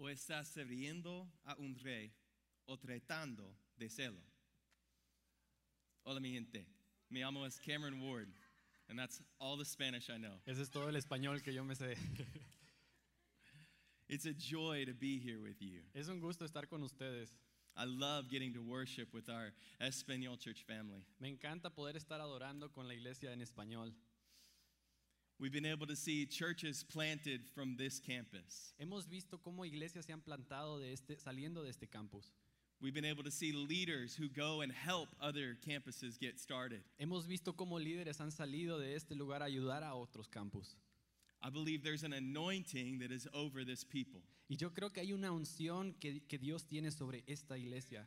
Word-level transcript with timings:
¿O 0.00 0.08
estás 0.08 0.46
sirviendo 0.46 1.28
a 1.44 1.56
un 1.56 1.74
rey 1.74 2.12
o 2.66 2.76
tratando 2.76 3.52
de 3.76 3.88
serlo? 3.88 4.22
Hola 6.04 6.20
mi 6.20 6.32
gente, 6.32 6.64
me 7.10 7.18
llamo 7.18 7.44
es 7.44 7.58
Cameron 7.58 8.00
Ward, 8.00 8.28
and 8.88 8.96
that's 8.96 9.20
all 9.40 9.58
the 9.58 9.64
Spanish 9.64 10.08
I 10.08 10.16
know. 10.16 10.40
Ese 10.46 10.60
es 10.60 10.70
todo 10.70 10.88
el 10.88 10.94
español 10.94 11.42
que 11.42 11.52
yo 11.52 11.64
me 11.64 11.74
sé. 11.74 11.96
It's 14.08 14.24
a 14.24 14.32
joy 14.32 14.84
to 14.84 14.94
be 14.94 15.18
here 15.18 15.40
with 15.40 15.60
you. 15.60 15.82
Es 15.94 16.08
un 16.08 16.20
gusto 16.20 16.44
estar 16.44 16.68
con 16.68 16.84
ustedes. 16.84 17.34
I 17.76 17.84
love 17.84 18.28
getting 18.30 18.54
to 18.54 18.62
worship 18.62 19.12
with 19.12 19.28
our 19.28 19.52
Espanol 19.80 20.36
church 20.36 20.64
family. 20.64 21.04
Me 21.18 21.28
encanta 21.28 21.70
poder 21.74 21.96
estar 21.96 22.20
adorando 22.20 22.72
con 22.72 22.86
la 22.86 22.94
iglesia 22.94 23.32
en 23.32 23.40
español. 23.40 23.92
We've 25.40 25.52
been 25.52 25.66
able 25.66 25.86
to 25.86 25.94
see 25.94 26.26
churches 26.26 26.82
planted 26.82 27.42
from 27.54 27.76
this 27.76 28.00
campus. 28.00 28.72
Hemos 28.80 29.08
visto 29.08 29.38
cómo 29.38 29.64
iglesias 29.64 30.04
se 30.04 30.12
han 30.12 30.20
plantado 30.20 30.80
de 30.80 30.92
este, 30.92 31.16
saliendo 31.16 31.62
de 31.62 31.70
este 31.70 31.88
campus. 31.88 32.32
We've 32.80 32.94
been 32.94 33.04
able 33.04 33.22
to 33.22 33.30
see 33.30 33.52
leaders 33.52 34.16
who 34.16 34.28
go 34.28 34.62
and 34.62 34.72
help 34.72 35.08
other 35.20 35.56
campuses 35.64 36.18
get 36.18 36.40
started. 36.40 36.80
Hemos 37.00 37.26
visto 37.28 37.52
cómo 37.52 37.78
líderes 37.78 38.20
han 38.20 38.32
salido 38.32 38.80
de 38.80 38.96
este 38.96 39.12
lugar 39.12 39.42
a 39.42 39.46
ayudar 39.46 39.84
a 39.84 39.94
otros 39.94 40.28
campus. 40.28 40.74
I 41.40 41.50
believe 41.50 41.84
there's 41.84 42.02
an 42.02 42.12
anointing 42.12 42.98
that 42.98 43.12
is 43.12 43.28
over 43.32 43.64
this 43.64 43.84
people. 43.84 44.22
Y 44.48 44.56
yo 44.56 44.70
creo 44.70 44.92
que 44.92 45.02
hay 45.02 45.12
una 45.12 45.30
unción 45.30 45.94
que, 46.00 46.22
que 46.28 46.38
Dios 46.38 46.64
tiene 46.64 46.90
sobre 46.90 47.22
esta 47.28 47.56
iglesia. 47.56 48.06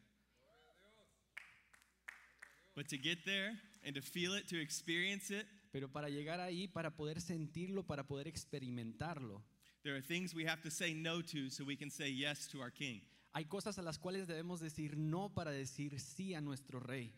But 2.75 2.89
to 2.89 2.97
get 2.97 3.25
there 3.25 3.53
and 3.85 3.95
to 3.95 4.01
feel 4.01 4.33
it, 4.33 4.49
to 4.49 4.59
experience 4.59 5.31
it, 5.31 5.45
Pero 5.71 5.89
para 5.89 6.09
llegar 6.09 6.39
ahí, 6.39 6.67
para 6.67 6.95
poder 6.95 7.21
sentirlo, 7.21 7.83
para 7.83 8.05
poder 8.05 8.27
experimentarlo, 8.27 9.41
there 9.83 9.95
are 9.95 10.01
things 10.01 10.33
we 10.33 10.45
have 10.45 10.61
to 10.61 10.69
say 10.69 10.93
no 10.93 11.21
to 11.21 11.49
so 11.49 11.63
we 11.63 11.75
can 11.75 11.89
say 11.89 12.09
yes 12.09 12.47
to 12.47 12.59
our 12.61 12.71
King. 12.71 13.01
hay 13.33 13.45
cosas 13.45 13.77
a 13.77 13.81
las 13.81 13.97
cuales 13.97 14.27
debemos 14.27 14.59
decir 14.59 14.97
no 14.97 15.29
para 15.29 15.51
decir 15.51 15.99
sí 15.99 16.33
a 16.35 16.41
nuestro 16.41 16.79
rey. 16.79 17.13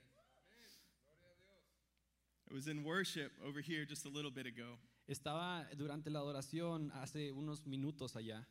I 2.50 2.54
was 2.54 2.68
in 2.68 2.84
worship 2.84 3.32
over 3.44 3.62
here 3.62 3.86
just 3.86 4.06
a 4.06 4.10
little 4.10 4.32
bit 4.32 4.46
ago, 4.46 4.78
Estaba 5.08 5.68
durante 5.76 6.10
la 6.10 6.20
adoración 6.20 6.92
hace 6.94 7.32
unos 7.32 7.66
minutos 7.66 8.16
allá 8.16 8.46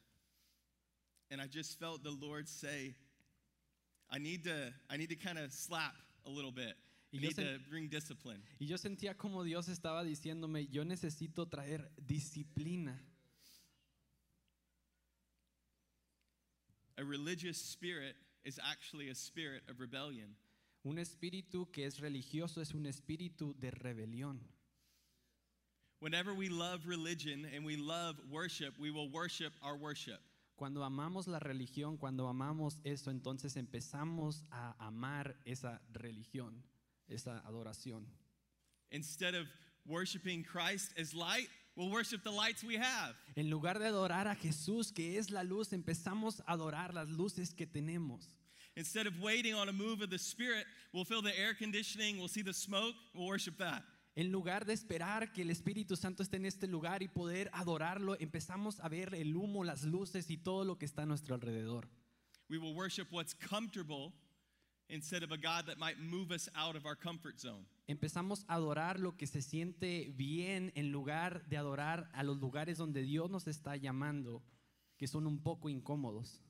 and 1.32 1.40
I 1.40 1.46
just 1.46 1.80
felt 1.80 2.04
the 2.04 2.10
Lord 2.10 2.46
say, 2.46 2.94
I 4.10 4.18
need 4.18 4.44
to, 4.44 4.70
I 4.90 4.98
need 4.98 5.08
to 5.08 5.16
kind 5.16 5.38
of 5.38 5.50
slap 5.50 5.94
a 6.26 6.30
little 6.30 6.52
bit. 6.52 6.74
I 7.12 7.16
Y 7.16 7.20
yo 7.20 7.28
need 7.28 7.36
to 7.36 7.58
bring 7.68 7.88
discipline. 7.88 8.42
y 8.58 8.66
yo 8.66 8.78
sentía 8.78 9.16
como 9.16 9.44
Dios 9.44 9.68
estaba 9.68 10.02
diciéndome, 10.02 10.66
yo 10.68 10.84
necesito 10.84 11.46
traer 11.46 11.90
disciplina. 11.96 12.98
A 16.98 17.04
religious 17.04 17.58
spirit 17.58 18.16
is 18.44 18.58
actually 18.58 19.10
a 19.10 19.14
spirit 19.14 19.62
of 19.68 19.78
rebellion. 19.80 20.36
Un 20.84 20.98
espíritu 20.98 21.70
que 21.70 21.84
es 21.86 22.00
religioso 22.00 22.60
es 22.60 22.74
un 22.74 22.86
espíritu 22.86 23.54
de 23.58 23.70
rebelión. 23.70 24.40
Whenever 26.00 26.34
we 26.34 26.48
love 26.48 26.86
religion 26.86 27.44
and 27.54 27.64
we 27.64 27.76
love 27.76 28.16
worship, 28.28 28.76
we 28.78 28.90
will 28.90 29.08
worship 29.08 29.52
our 29.62 29.76
worship. 29.76 30.18
Cuando 30.56 30.82
amamos 30.82 31.28
la 31.28 31.38
religión, 31.38 31.96
cuando 31.96 32.26
amamos 32.28 32.80
eso, 32.84 33.10
entonces 33.10 33.56
empezamos 33.56 34.44
a 34.50 34.74
amar 34.84 35.36
esa 35.44 35.80
religión, 35.92 36.62
esa 37.12 37.42
adoración. 37.46 38.06
Instead 38.90 39.34
of 39.34 39.46
worshiping 39.86 40.44
Christ 40.44 40.92
as 40.98 41.14
light, 41.14 41.48
we'll 41.76 41.90
worship 41.90 42.22
the 42.22 42.30
lights 42.30 42.62
we 42.62 42.76
have. 42.76 43.14
En 43.36 43.50
lugar 43.50 43.78
de 43.78 43.86
adorar 43.86 44.26
a 44.26 44.34
Jesús, 44.34 44.92
que 44.94 45.18
es 45.18 45.30
la 45.30 45.42
luz, 45.42 45.72
empezamos 45.72 46.40
a 46.46 46.52
adorar 46.52 46.94
las 46.94 47.08
luces 47.08 47.54
que 47.54 47.66
tenemos. 47.66 48.36
Instead 48.76 49.06
of 49.06 49.20
waiting 49.20 49.54
on 49.54 49.68
a 49.68 49.72
move 49.72 50.02
of 50.02 50.10
the 50.10 50.18
Spirit, 50.18 50.64
we'll 50.92 51.04
feel 51.04 51.22
the 51.22 51.38
air 51.38 51.54
conditioning, 51.54 52.18
we'll 52.18 52.28
see 52.28 52.42
the 52.42 52.54
smoke, 52.54 52.94
we'll 53.14 53.26
worship 53.26 53.58
that. 53.58 53.82
En 54.14 54.30
lugar 54.30 54.66
de 54.66 54.74
esperar 54.74 55.32
que 55.32 55.42
el 55.42 55.50
Espíritu 55.50 55.96
Santo 55.96 56.22
esté 56.22 56.36
en 56.36 56.44
este 56.44 56.66
lugar 56.66 57.02
y 57.02 57.08
poder 57.08 57.48
adorarlo, 57.54 58.14
empezamos 58.20 58.78
a 58.80 58.88
ver 58.90 59.14
el 59.14 59.34
humo, 59.34 59.64
las 59.64 59.84
luces 59.84 60.28
y 60.30 60.36
todo 60.36 60.64
lo 60.64 60.78
que 60.78 60.84
está 60.84 61.02
a 61.02 61.06
nuestro 61.06 61.34
alrededor. 61.34 61.88
We 62.50 62.58
will 62.58 62.74
worship 62.74 63.06
what's 63.10 63.34
comfortable 63.34 64.12
instead 64.88 65.22
of 65.22 65.32
a 65.32 65.36
God 65.36 65.66
that 65.66 65.78
might 65.78 65.98
move 65.98 66.30
us 66.30 66.48
out 66.54 66.76
of 66.76 66.86
our 66.86 66.96
comfort 66.96 67.38
zone. 67.38 67.66
Empezamos 67.88 68.44
a 68.48 68.54
adorar 68.56 68.98
lo 68.98 69.12
que 69.16 69.26
se 69.26 69.40
siente 69.42 70.12
bien 70.16 70.72
en 70.74 70.92
lugar 70.92 71.42
de 71.48 71.56
adorar 71.56 72.08
a 72.14 72.22
los 72.22 72.38
lugares 72.38 72.78
donde 72.78 73.02
Dios 73.02 73.30
nos 73.30 73.46
está 73.46 73.76
llamando, 73.76 74.42
que 74.98 75.06
son 75.06 75.26
un 75.26 75.38
poco 75.38 75.68
incómodos. 75.68 76.40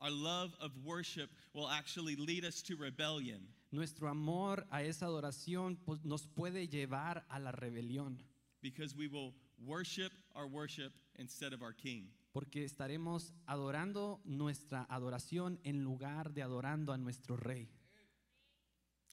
Our 0.00 0.10
love 0.10 0.54
of 0.60 0.72
worship 0.84 1.30
will 1.52 1.68
actually 1.68 2.16
lead 2.16 2.44
us 2.44 2.62
to 2.62 2.76
rebellion. 2.76 3.48
Nuestro 3.72 4.08
amor 4.08 4.66
a 4.70 4.82
esa 4.82 5.06
adoración 5.06 5.78
nos 6.04 6.26
puede 6.26 6.68
llevar 6.68 7.24
a 7.28 7.38
la 7.38 7.52
rebelión, 7.52 8.18
because 8.62 8.96
we 8.96 9.06
will 9.06 9.34
worship 9.64 10.12
our 10.34 10.46
worship 10.46 10.92
instead 11.16 11.52
of 11.52 11.62
our 11.62 11.72
king. 11.72 12.08
Porque 12.32 12.64
estaremos 12.64 13.34
adorando 13.46 14.20
nuestra 14.24 14.84
adoración 14.88 15.60
en 15.64 15.82
lugar 15.82 16.32
de 16.32 16.42
adorando 16.42 16.92
a 16.92 16.98
nuestro 16.98 17.36
rey. 17.36 17.68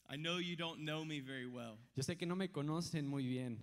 I 0.09 0.15
know 0.15 0.39
you 0.39 0.55
don't 0.55 0.79
know 0.79 1.03
me 1.03 1.19
very 1.19 1.45
well, 1.47 1.77
Yo 1.95 2.03
sé 2.03 2.17
que 2.17 2.25
no 2.25 2.35
me 2.35 2.49
conocen 2.49 3.07
muy 3.07 3.25
bien, 3.27 3.61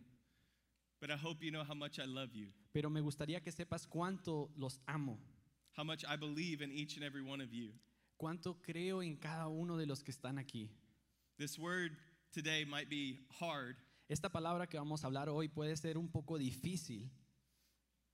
but 1.01 1.11
I 1.11 1.15
hope 1.15 1.43
you 1.43 1.51
know 1.51 1.65
how 1.65 1.75
much 1.75 1.99
I 1.99 2.07
love 2.07 2.33
you, 2.35 2.53
pero 2.73 2.91
me 2.91 3.01
gustaría 3.01 3.43
que 3.43 3.51
sepas 3.51 3.87
cuánto 3.87 4.51
los 4.57 4.81
amo, 4.87 5.19
how 5.77 5.85
much 5.85 6.05
I 6.05 6.17
believe 6.17 6.63
in 6.63 6.71
each 6.71 6.97
and 6.97 7.05
every 7.05 7.23
one 7.23 7.43
of 7.43 7.51
you. 7.51 7.73
cuánto 8.19 8.61
creo 8.61 9.03
en 9.03 9.17
cada 9.17 9.49
uno 9.49 9.77
de 9.77 9.87
los 9.87 10.03
que 10.03 10.11
están 10.11 10.39
aquí. 10.39 10.71
This 11.39 11.59
word 11.59 11.93
today 12.33 12.65
might 12.67 12.89
be 12.89 13.27
hard. 13.41 13.77
Esta 14.09 14.29
palabra 14.31 14.67
que 14.67 14.77
vamos 14.77 15.03
a 15.03 15.07
hablar 15.07 15.31
hoy 15.31 15.49
puede 15.49 15.77
ser 15.77 15.97
un 15.97 16.09
poco 16.11 16.37
difícil. 16.37 17.11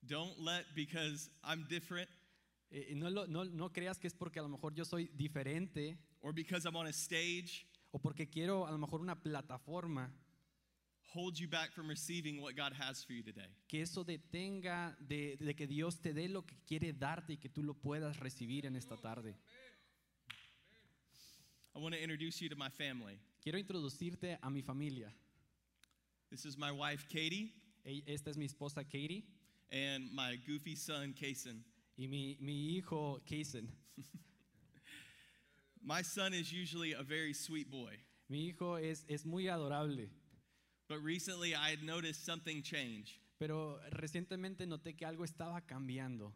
Don't 0.06 0.38
let 0.38 0.64
because 0.74 1.30
I'm 1.44 1.66
different 1.68 2.08
Eh, 2.72 2.94
no, 2.94 3.10
lo- 3.10 3.26
no- 3.26 3.42
no 3.44 3.68
creas 3.72 3.98
que 3.98 4.06
es 4.06 4.14
porque 4.14 4.38
a 4.38 4.42
lo 4.42 4.48
mejor 4.48 4.72
yo 4.72 4.84
soy 4.84 5.10
diferente 5.16 5.98
or 6.20 6.32
because 6.32 6.64
I'm 6.64 6.76
on 6.76 6.86
a 6.86 6.92
stage 6.92 7.66
o 7.90 7.98
porque 7.98 8.28
quiero 8.30 8.64
a 8.64 8.70
lo 8.70 8.78
mejor 8.78 9.00
una 9.00 9.16
plataforma, 9.20 10.08
hold 11.12 11.36
you 11.36 11.48
back 11.48 11.72
from 11.72 11.88
receiving 11.88 12.40
what 12.40 12.54
God 12.54 12.72
has 12.72 13.04
for 13.04 13.12
you 13.12 13.24
today. 13.24 13.48
que 13.66 13.82
eso 13.82 14.04
detenga 14.04 14.96
de, 15.00 15.36
de 15.40 15.54
que 15.56 15.66
Dios 15.66 16.00
te 16.00 16.12
dé 16.14 16.28
lo 16.28 16.42
que 16.46 16.54
quiere 16.64 16.92
darte 16.92 17.32
y 17.32 17.36
que 17.38 17.48
tú 17.48 17.64
lo 17.64 17.74
puedas 17.74 18.16
recibir 18.20 18.64
en 18.66 18.76
esta 18.76 18.96
tarde. 18.96 19.34
I 21.74 21.78
want 21.80 21.94
to 21.94 22.00
introduce 22.00 22.40
you 22.40 22.48
to 22.48 22.56
my 22.56 22.68
family. 22.70 23.18
Quiero 23.42 23.58
introducirte 23.58 24.38
a 24.40 24.48
mi 24.48 24.62
familia. 24.62 25.12
This 26.30 26.44
is 26.44 26.56
my 26.56 26.70
wife 26.70 27.06
Katie 27.08 27.52
E- 27.84 28.04
Esta 28.06 28.30
es 28.30 28.36
mi 28.36 28.44
esposa 28.44 28.84
Katie 28.84 29.24
and 29.72 30.04
my 30.12 30.36
goofy 30.46 30.74
son 30.76 31.14
Kason. 31.20 31.62
y 31.96 32.06
mi, 32.06 32.36
mi 32.40 32.76
hijo 32.78 33.20
Kason. 33.28 33.66
My 35.82 36.02
son 36.02 36.34
is 36.34 36.52
usually 36.52 36.92
a 36.92 37.02
very 37.02 37.32
sweet 37.32 37.70
boy, 37.70 37.94
Mi 38.28 38.50
hijo 38.50 38.74
es, 38.76 39.04
es 39.08 39.24
muy 39.24 39.48
adorable, 39.48 40.08
but 40.88 40.98
recently 41.02 41.54
I 41.54 41.70
had 41.70 41.82
noticed 41.82 42.24
something 42.24 42.62
change. 42.62 43.18
pero 43.38 43.78
recientemente 43.92 44.66
noté 44.66 44.94
que 44.96 45.06
algo 45.06 45.24
estaba 45.24 45.62
cambiando. 45.66 46.32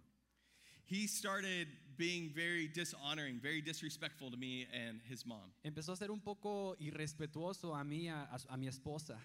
He 0.86 1.06
started 1.06 1.68
being 1.96 2.30
very 2.34 2.68
dishonoring, 2.68 3.38
very 3.40 3.60
disrespectful 3.60 4.30
to 4.30 4.36
me 4.38 4.66
and 4.72 5.00
his 5.08 5.24
mom. 5.26 5.52
Empezó 5.64 5.92
a 5.92 5.96
ser 5.96 6.10
un 6.10 6.20
poco 6.20 6.74
irrespetuoso 6.80 7.74
a 7.74 7.84
mí, 7.84 8.08
a- 8.08 8.28
a 8.32 8.54
a 8.54 8.56
mi 8.56 8.66
esposa. 8.68 9.18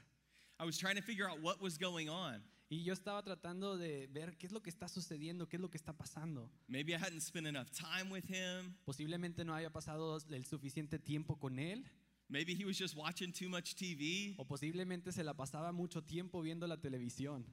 I 0.60 0.66
was 0.66 0.78
trying 0.78 0.98
to 0.98 1.02
figure 1.02 1.30
out 1.30 1.42
what 1.42 1.62
was 1.62 1.78
going 1.78 2.10
on. 2.10 2.42
Y 2.70 2.84
yo 2.84 2.94
estaba 2.94 3.24
tratando 3.24 3.78
de 3.78 4.08
ver 4.08 4.38
qué 4.38 4.46
es 4.46 4.52
lo 4.52 4.62
que 4.62 4.70
está 4.70 4.88
sucediendo, 4.88 5.50
qué 5.50 5.56
es 5.56 5.62
lo 5.62 5.72
que 5.72 5.78
está 5.78 5.92
pasando. 5.92 6.52
Maybe 6.68 6.92
I 6.92 6.98
hadn't 6.98 7.22
spent 7.22 7.48
enough 7.48 7.70
time 7.72 8.12
with 8.12 8.26
him. 8.30 8.76
Posiblemente 8.86 9.44
no 9.44 9.56
haya 9.56 9.72
pasado 9.72 10.20
el 10.30 10.46
suficiente 10.46 11.00
tiempo 11.00 11.40
con 11.40 11.58
él, 11.58 11.90
Maybe 12.30 12.54
he 12.54 12.64
was 12.64 12.78
just 12.78 12.96
watching 12.96 13.34
too 13.34 13.50
much 13.50 13.74
TV. 13.74 14.36
o 14.38 14.46
posiblemente 14.46 15.12
se 15.12 15.24
la 15.24 15.34
pasaba 15.34 15.72
mucho 15.72 16.04
tiempo 16.04 16.44
viendo 16.44 16.68
la 16.68 16.78
televisión. 16.78 17.44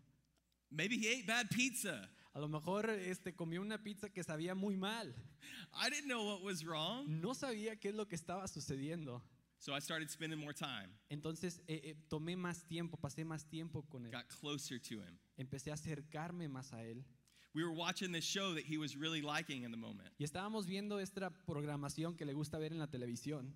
Maybe 0.68 0.96
he 0.96 1.14
ate 1.14 1.26
bad 1.26 1.48
pizza. 1.48 2.10
A 2.34 2.40
lo 2.40 2.48
mejor 2.48 2.90
este, 2.90 3.34
comió 3.34 3.62
una 3.62 3.82
pizza 3.82 4.10
que 4.10 4.22
sabía 4.22 4.54
muy 4.54 4.76
mal. 4.76 5.14
I 5.72 5.88
didn't 5.88 6.08
know 6.08 6.22
what 6.26 6.42
was 6.42 6.62
wrong. 6.62 7.06
No 7.08 7.34
sabía 7.34 7.80
qué 7.80 7.88
es 7.88 7.94
lo 7.94 8.06
que 8.06 8.16
estaba 8.16 8.46
sucediendo. 8.48 9.22
So 9.58 9.74
I 9.74 9.80
started 9.80 10.10
spending 10.10 10.38
more 10.38 10.52
time, 10.52 10.90
Entonces 11.10 11.60
eh, 11.66 11.80
eh, 11.82 11.94
tomé 12.08 12.36
más 12.36 12.66
tiempo, 12.66 12.96
pasé 12.98 13.24
más 13.24 13.46
tiempo 13.48 13.82
con 13.88 14.04
él. 14.06 14.12
got 14.12 14.28
closer 14.28 14.78
to 14.78 15.00
him. 15.00 15.18
Empecé 15.38 15.70
a 15.70 15.74
acercarme 15.74 16.48
más 16.48 16.72
a 16.72 16.84
él. 16.84 17.04
We 17.54 17.64
were 17.64 17.72
watching 17.72 18.12
this 18.12 18.24
show 18.24 18.52
that 18.54 18.64
he 18.64 18.76
was 18.76 18.96
really 18.96 19.22
liking 19.22 19.62
in 19.64 19.70
the 19.70 19.78
moment. 19.78 20.10
Y 20.18 20.24
estábamos 20.24 20.66
viendo 20.66 20.98
esta 21.00 21.30
programación 21.46 22.14
que 22.16 22.26
le 22.26 22.34
gusta 22.34 22.58
ver 22.58 22.72
en 22.72 22.78
la 22.78 22.86
televisión. 22.86 23.54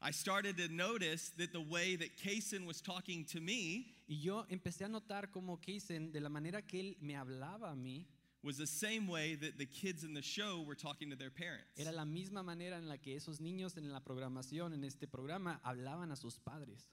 I 0.00 0.10
started 0.12 0.56
to 0.56 0.68
notice 0.68 1.30
that 1.36 1.52
the 1.52 1.60
way 1.60 1.96
that 1.96 2.16
Kason 2.16 2.66
was 2.66 2.82
talking 2.82 3.24
to 3.26 3.40
me 3.40 3.86
Y 4.06 4.20
yo 4.20 4.44
empecé 4.50 4.84
a 4.84 4.88
notar 4.88 5.30
como 5.30 5.60
Kason, 5.60 6.10
de 6.10 6.20
la 6.20 6.28
manera 6.28 6.62
que 6.62 6.80
él 6.80 6.96
me 7.00 7.16
hablaba 7.16 7.70
a 7.70 7.74
mí, 7.74 8.06
was 8.44 8.58
the 8.58 8.66
same 8.66 9.08
way 9.08 9.34
that 9.36 9.58
the 9.58 9.64
kids 9.64 10.04
in 10.04 10.12
the 10.12 10.22
show 10.22 10.62
were 10.66 10.74
talking 10.74 11.10
to 11.10 11.16
their 11.16 11.30
parents. 11.30 11.70
Era 11.78 11.92
la 11.92 12.04
misma 12.04 12.44
manera 12.44 12.76
en 12.76 12.88
la 12.88 12.98
que 12.98 13.16
esos 13.16 13.40
niños 13.40 13.76
en 13.78 13.90
la 13.90 14.00
programación, 14.00 14.74
en 14.74 14.84
este 14.84 15.06
programa, 15.06 15.60
hablaban 15.64 16.12
a 16.12 16.16
sus 16.16 16.38
padres. 16.38 16.86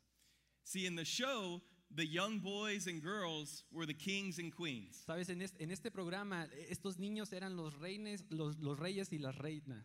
See, 0.64 0.86
in 0.86 0.96
the 0.96 1.04
show, 1.04 1.62
the 1.94 2.06
young 2.06 2.40
boys 2.40 2.88
and 2.88 3.04
girls 3.04 3.64
were 3.72 3.86
the 3.86 3.94
kings 3.94 4.40
and 4.40 4.56
queens. 4.56 5.04
Sabes, 5.06 5.30
en 5.30 5.42
este, 5.42 5.62
en 5.62 5.72
este 5.72 5.92
programa, 5.92 6.48
estos 6.70 6.98
niños 6.98 7.34
eran 7.34 7.58
los, 7.58 7.74
reines, 7.80 8.24
los, 8.30 8.58
los 8.60 8.80
reyes 8.80 9.12
y 9.12 9.18
las 9.18 9.36
reinas. 9.38 9.84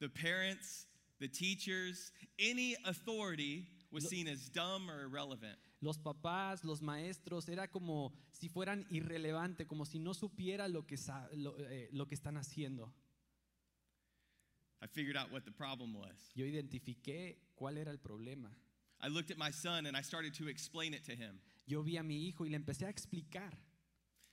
The 0.00 0.08
parents, 0.08 0.86
the 1.20 1.28
teachers, 1.28 2.10
any 2.38 2.76
authority 2.86 3.66
was 3.92 4.08
seen 4.08 4.26
as 4.26 4.48
dumb 4.48 4.90
or 4.90 5.04
irrelevant. 5.04 5.58
Los 5.82 5.98
papás, 5.98 6.64
los 6.64 6.80
maestros, 6.80 7.48
era 7.48 7.68
como 7.68 8.14
si 8.30 8.48
fueran 8.48 8.86
irrelevante, 8.88 9.66
como 9.66 9.84
si 9.84 9.98
no 9.98 10.14
supiera 10.14 10.68
lo 10.68 10.86
que, 10.86 10.96
lo, 11.34 11.58
eh, 11.58 11.90
lo 11.92 12.06
que 12.06 12.14
están 12.14 12.36
haciendo. 12.36 12.94
I 14.80 14.86
figured 14.86 15.16
out 15.16 15.32
what 15.32 15.42
the 15.44 15.50
problem 15.50 15.94
was. 15.94 16.32
Yo 16.34 16.46
identifiqué 16.46 17.36
cuál 17.56 17.78
era 17.78 17.90
el 17.90 17.98
problema. 17.98 18.48
I 19.00 19.08
looked 19.08 19.32
at 19.32 19.38
my 19.38 19.50
son 19.50 19.86
and 19.86 19.96
I 19.96 20.02
started 20.02 20.34
to 20.34 20.48
explain 20.48 20.94
it 20.94 21.04
to 21.06 21.12
him. 21.12 21.40
Yo 21.66 21.82
vi 21.82 21.96
a 21.96 22.02
mi 22.04 22.28
hijo 22.28 22.44
y 22.44 22.50
le 22.50 22.58
empecé 22.58 22.86
a 22.86 22.88
explicar. 22.88 23.52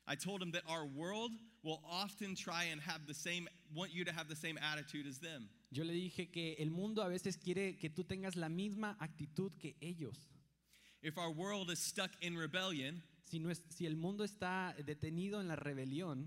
I 0.07 0.15
told 0.15 0.41
him 0.41 0.51
that 0.51 0.63
our 0.67 0.85
world 0.85 1.31
will 1.63 1.81
often 1.83 2.35
try 2.35 2.65
and 2.65 2.79
have 2.81 3.07
the 3.07 3.13
same, 3.13 3.47
want 3.75 3.91
you 3.91 4.05
to 4.05 4.11
have 4.11 4.27
the 4.27 4.35
same 4.35 4.57
attitude 4.57 5.07
as 5.07 5.19
them. 5.19 5.49
Yo 5.71 5.83
le 5.83 5.93
dije 5.93 6.31
que 6.31 6.55
el 6.59 6.69
mundo 6.69 7.01
a 7.01 7.09
veces 7.09 7.37
quiere 7.37 7.77
que 7.77 7.89
tú 7.89 8.03
tengas 8.03 8.35
la 8.35 8.49
misma 8.49 8.95
actitud 8.99 9.51
que 9.59 9.75
ellos. 9.81 10.29
If 11.01 11.17
our 11.17 11.31
world 11.31 11.69
is 11.71 11.79
stuck 11.79 12.11
in 12.21 12.35
rebellion, 12.37 13.01
Si, 13.25 13.39
no 13.39 13.49
es- 13.49 13.61
si 13.69 13.85
el 13.85 13.95
mundo 13.95 14.23
está 14.23 14.75
detenido 14.85 15.39
en 15.39 15.47
la 15.47 15.55
rebelión, 15.55 16.25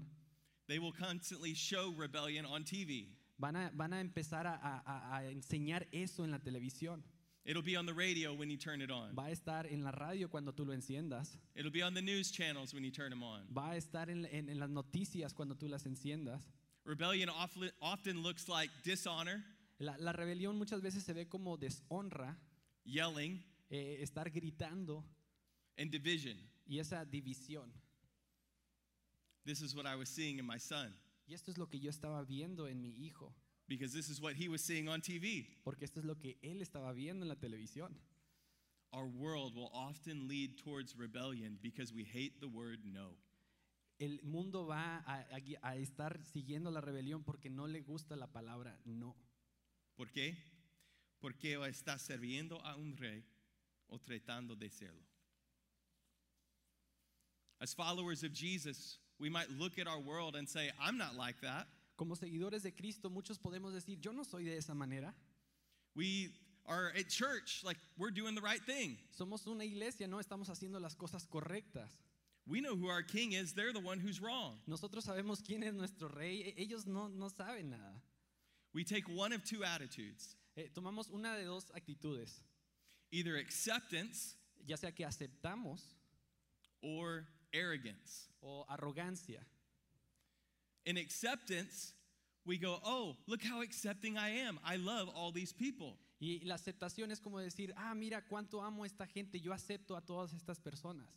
they 0.69 0.79
will 0.79 0.93
constantly 0.93 1.53
show 1.55 1.93
rebellion 1.97 2.47
on 2.47 2.65
TV. 2.65 3.09
van 3.39 3.57
a, 3.57 3.71
van 3.75 3.93
a 3.93 4.01
empezar 4.01 4.47
a, 4.47 4.55
a- 4.87 5.17
a 5.17 5.25
enseñar 5.31 5.87
eso 5.93 6.23
en 6.25 6.31
la 6.31 6.39
televisión. 6.39 7.03
It'll 7.45 7.61
be 7.63 7.77
on 7.77 7.87
the 7.87 7.93
radio 7.93 8.33
when 8.35 8.49
you 8.51 8.57
turn 8.57 8.81
it 8.81 8.91
on. 8.93 9.17
Va 9.17 9.25
a 9.27 9.31
estar 9.33 9.67
en 9.67 9.83
la 9.83 9.91
radio 9.91 10.29
cuando 10.31 10.53
tú 10.53 10.65
lo 10.65 10.73
enciendas. 10.73 11.37
It'll 11.57 11.73
be 11.73 11.83
on 11.83 11.93
the 11.93 12.01
news 12.01 12.31
channels 12.31 12.73
when 12.73 12.85
you 12.85 12.93
turn 12.93 13.11
them 13.11 13.25
on. 13.25 13.49
Va 13.53 13.73
a 13.73 13.77
estar 13.77 14.09
en, 14.09 14.27
en- 14.27 14.49
en 14.49 14.61
las 14.61 14.71
noticias 14.71 15.35
cuando 15.35 15.57
tú 15.57 15.69
las 15.69 15.85
enciendas. 15.87 16.41
Rebellion 16.85 17.29
often, 17.29 17.71
often 17.81 18.23
looks 18.23 18.49
like 18.49 18.71
dishonor, 18.85 19.43
La, 19.81 19.97
la 19.99 20.13
rebelión 20.13 20.57
muchas 20.57 20.81
veces 20.83 21.03
se 21.03 21.13
ve 21.13 21.29
como 21.29 21.57
deshonra, 21.59 22.39
yelling, 22.85 23.43
eh, 23.73 24.03
estar 24.03 24.31
gritando 24.31 25.03
and 25.79 25.91
division. 25.91 26.37
y 26.67 26.79
esa 26.79 27.05
división. 27.07 27.73
This 29.45 29.63
is 29.63 29.75
what 29.75 29.87
I 29.87 29.97
was 29.97 30.09
seeing 30.09 30.39
in 30.39 30.47
my 30.47 30.59
son 30.59 30.95
Y 31.27 31.35
esto 31.35 31.51
es 31.51 31.59
lo 31.59 31.69
que 31.69 31.81
yo 31.81 31.91
estaba 31.91 32.23
viendo 32.23 32.69
en 32.69 32.81
mi 32.83 32.91
hijo, 32.91 33.35
because 33.67 33.95
this 33.95 34.11
is 34.11 34.21
what 34.21 34.35
he 34.37 34.49
was 34.49 34.61
seeing 34.61 34.89
on 34.89 35.01
TV. 35.01 35.47
porque 35.65 35.85
esto 35.85 36.01
es 36.01 36.07
lo 36.07 36.19
que 36.19 36.39
él 36.43 36.61
estaba 36.61 36.93
viendo 36.93 37.25
en 37.25 37.29
la 37.29 37.37
televisión. 37.37 37.97
Our 38.93 39.07
world 39.07 39.55
will 39.55 39.71
often 39.73 40.29
lead 40.29 40.59
towards 40.59 40.95
rebellion 40.95 41.59
because 41.63 41.95
we 41.95 42.05
hate 42.05 42.41
the 42.41 42.49
word 42.49 42.81
no. 42.85 43.17
El 43.99 44.21
mundo 44.23 44.67
va 44.67 44.99
a, 45.07 45.27
a 45.31 45.41
a 45.63 45.77
estar 45.77 46.23
siguiendo 46.25 46.71
la 46.71 46.83
rebelión 46.83 47.25
porque 47.25 47.49
no 47.49 47.67
le 47.67 47.81
gusta 47.81 48.17
la 48.17 48.27
palabra 48.27 48.79
no. 48.85 49.17
¿Por 49.97 50.11
qué? 50.11 50.37
Porque 51.21 51.55
está 51.69 51.99
sirviendo 51.99 52.61
a 52.67 52.77
un 52.77 52.97
rey 52.97 53.25
o 53.93 53.99
tratando 53.99 54.59
de 54.59 54.69
serlo. 54.69 55.05
As 57.61 57.73
followers 57.75 58.25
of 58.25 58.33
Jesus, 58.33 58.99
we 59.21 59.31
might 59.31 59.49
look 59.51 59.79
at 59.79 59.87
our 59.87 60.01
world 60.01 60.35
and 60.35 60.49
say, 60.49 60.71
I'm 60.81 60.99
not 60.99 61.15
like 61.15 61.41
that. 61.43 61.67
Como 61.97 62.15
seguidores 62.17 62.63
de 62.63 62.73
Cristo, 62.73 63.09
muchos 63.09 63.39
podemos 63.39 63.73
decir, 63.73 63.99
yo 64.01 64.13
no 64.13 64.25
soy 64.25 64.45
de 64.45 64.57
esa 64.57 64.75
manera. 64.75 65.15
We 65.95 66.31
are 66.67 66.93
at 66.99 67.09
church, 67.09 67.63
like 67.65 67.77
we're 67.99 68.11
doing 68.11 68.35
the 68.35 68.41
right 68.41 68.61
thing. 68.65 68.97
Somos 69.17 69.47
una 69.47 69.65
iglesia, 69.65 70.09
no 70.09 70.19
estamos 70.19 70.49
haciendo 70.49 70.81
las 70.81 70.97
cosas 70.97 71.27
correctas. 71.29 71.91
We 72.49 72.61
know 72.61 72.75
who 72.75 72.89
our 72.89 73.03
king 73.03 73.33
is, 73.33 73.53
they're 73.53 73.73
the 73.73 73.79
one 73.79 74.01
who's 74.01 74.21
wrong. 74.21 74.59
Nosotros 74.67 75.07
sabemos 75.07 75.47
quién 75.47 75.63
es 75.63 75.75
nuestro 75.75 76.09
rey, 76.09 76.55
ellos 76.57 76.87
no, 76.87 77.09
no 77.09 77.29
saben 77.29 77.71
nada. 77.71 78.01
We 78.75 78.83
take 78.83 79.05
one 79.07 79.33
of 79.33 79.45
two 79.45 79.63
attitudes 79.63 80.35
Eh, 80.55 80.69
tomamos 80.75 81.09
una 81.11 81.35
de 81.37 81.45
dos 81.45 81.71
actitudes, 81.75 82.43
either 83.13 83.37
acceptance 83.37 84.37
ya 84.67 84.77
sea 84.77 84.91
que 84.93 85.05
aceptamos 85.05 85.81
or 86.83 87.27
arrogance. 87.53 88.29
o 88.43 88.67
arrogancia. 88.69 89.41
In 90.85 90.97
acceptance, 90.97 91.95
we 92.45 92.59
go, 92.59 92.81
Oh, 92.85 93.17
look 93.27 93.43
how 93.43 93.63
accepting 93.63 94.19
I 94.19 94.31
am. 94.41 94.59
I 94.65 94.77
love 94.77 95.09
all 95.15 95.31
these 95.31 95.53
people. 95.53 95.97
Y 96.21 96.41
la 96.45 96.55
aceptación 96.55 97.11
es 97.11 97.21
como 97.21 97.39
decir, 97.39 97.73
ah, 97.77 97.95
mira 97.95 98.23
cuánto 98.23 98.63
amo 98.63 98.85
a 98.85 98.87
esta 98.87 99.07
gente, 99.07 99.41
yo 99.41 99.53
acepto 99.53 99.97
a 99.97 100.01
todas 100.01 100.33
estas 100.33 100.61
personas. 100.61 101.09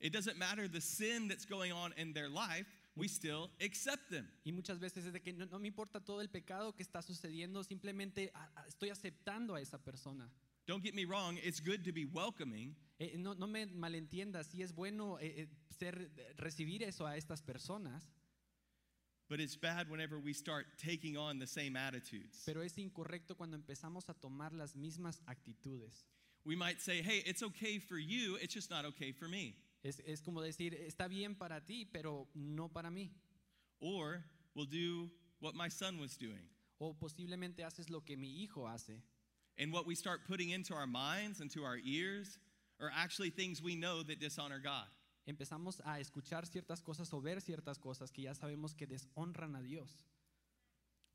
It 0.00 0.12
doesn't 0.12 0.36
matter 0.36 0.68
the 0.68 0.80
sin 0.80 1.28
that's 1.28 1.44
going 1.44 1.72
on 1.72 1.92
in 1.96 2.12
their 2.12 2.28
life, 2.28 2.66
we 2.96 3.08
still 3.08 3.50
accept 3.60 4.10
them. 4.10 4.28
Y 4.44 4.52
muchas 4.52 4.78
veces 4.78 5.04
es 5.06 5.12
de 5.12 5.20
que 5.20 5.32
no, 5.32 5.46
no 5.46 5.58
me 5.58 5.68
importa 5.68 6.00
todo 6.00 6.20
el 6.20 6.28
pecado 6.28 6.74
que 6.74 6.82
está 6.82 7.02
sucediendo, 7.02 7.64
simplemente 7.64 8.32
estoy 8.68 8.90
aceptando 8.90 9.54
a 9.56 9.60
esa 9.60 9.78
persona. 9.78 10.28
Don't 10.68 10.84
get 10.84 10.94
me 10.94 11.06
wrong, 11.06 11.38
it's 11.42 11.60
good 11.60 11.82
to 11.84 11.92
be 11.92 12.04
welcoming, 12.04 12.76
Eh, 13.00 13.16
no, 13.16 13.32
no 13.32 13.46
me 13.46 13.64
malentiendas, 13.66 14.48
sí 14.48 14.60
es 14.62 14.72
bueno 14.74 15.18
eh, 15.18 15.42
eh, 15.42 15.48
ser, 15.70 16.10
recibir 16.36 16.82
eso 16.82 17.06
a 17.06 17.16
estas 17.16 17.40
personas, 17.42 18.02
but 19.30 19.40
it's 19.40 19.56
bad 19.56 19.88
whenever 19.88 20.18
we 20.18 20.34
start 20.34 20.66
taking 20.76 21.16
on 21.16 21.38
the 21.38 21.46
same 21.46 21.74
attitudes. 21.74 22.42
pero 22.44 22.60
es 22.62 22.76
incorrecto 22.76 23.34
cuando 23.34 23.56
empezamos 23.56 24.08
a 24.10 24.14
tomar 24.14 24.52
las 24.52 24.74
mismas 24.76 25.22
actitudes. 25.26 26.04
We 26.44 26.54
might 26.54 26.80
say, 26.80 27.02
Hey, 27.02 27.22
it's 27.24 27.42
okay 27.42 27.78
for 27.78 27.98
you, 27.98 28.36
it's 28.36 28.52
just 28.52 28.70
not 28.70 28.84
okay 28.84 29.12
for 29.12 29.26
me. 29.28 29.54
Es, 29.82 30.00
es 30.04 30.20
como 30.20 30.42
decir, 30.42 30.74
está 30.74 31.08
bien 31.08 31.34
para 31.34 31.60
ti, 31.64 31.86
pero 31.86 32.28
no 32.34 32.68
para 32.68 32.90
mí. 32.90 33.10
Or 33.80 34.22
we'll 34.54 34.66
do 34.66 35.08
what 35.40 35.54
my 35.54 35.68
son 35.70 35.98
was 35.98 36.16
doing. 36.18 36.46
O 36.78 36.92
posiblemente 36.94 37.64
haces 37.64 37.88
lo 37.88 38.00
que 38.00 38.16
mi 38.16 38.42
hijo 38.42 38.66
hace. 38.66 39.02
And 39.58 39.72
what 39.72 39.86
we 39.86 39.94
start 39.94 40.20
putting 40.26 40.50
into 40.50 40.74
our 40.74 40.86
minds 40.86 41.40
and 41.40 41.50
to 41.52 41.64
our 41.64 41.78
ears 41.84 42.38
are 42.80 42.90
actually 42.94 43.30
things 43.30 43.60
we 43.60 43.74
know 43.74 44.02
that 44.04 44.20
dishonor 44.20 44.60
God. 44.60 44.86
Empezamos 45.28 45.80
a 45.84 46.00
escuchar 46.00 46.46
ciertas 46.46 46.80
cosas 46.80 47.12
o 47.12 47.20
ver 47.20 47.40
ciertas 47.40 47.78
cosas 47.78 48.10
que 48.10 48.22
ya 48.22 48.32
sabemos 48.34 48.74
que 48.76 48.86
deshonran 48.86 49.56
a 49.56 49.62
Dios. 49.62 49.90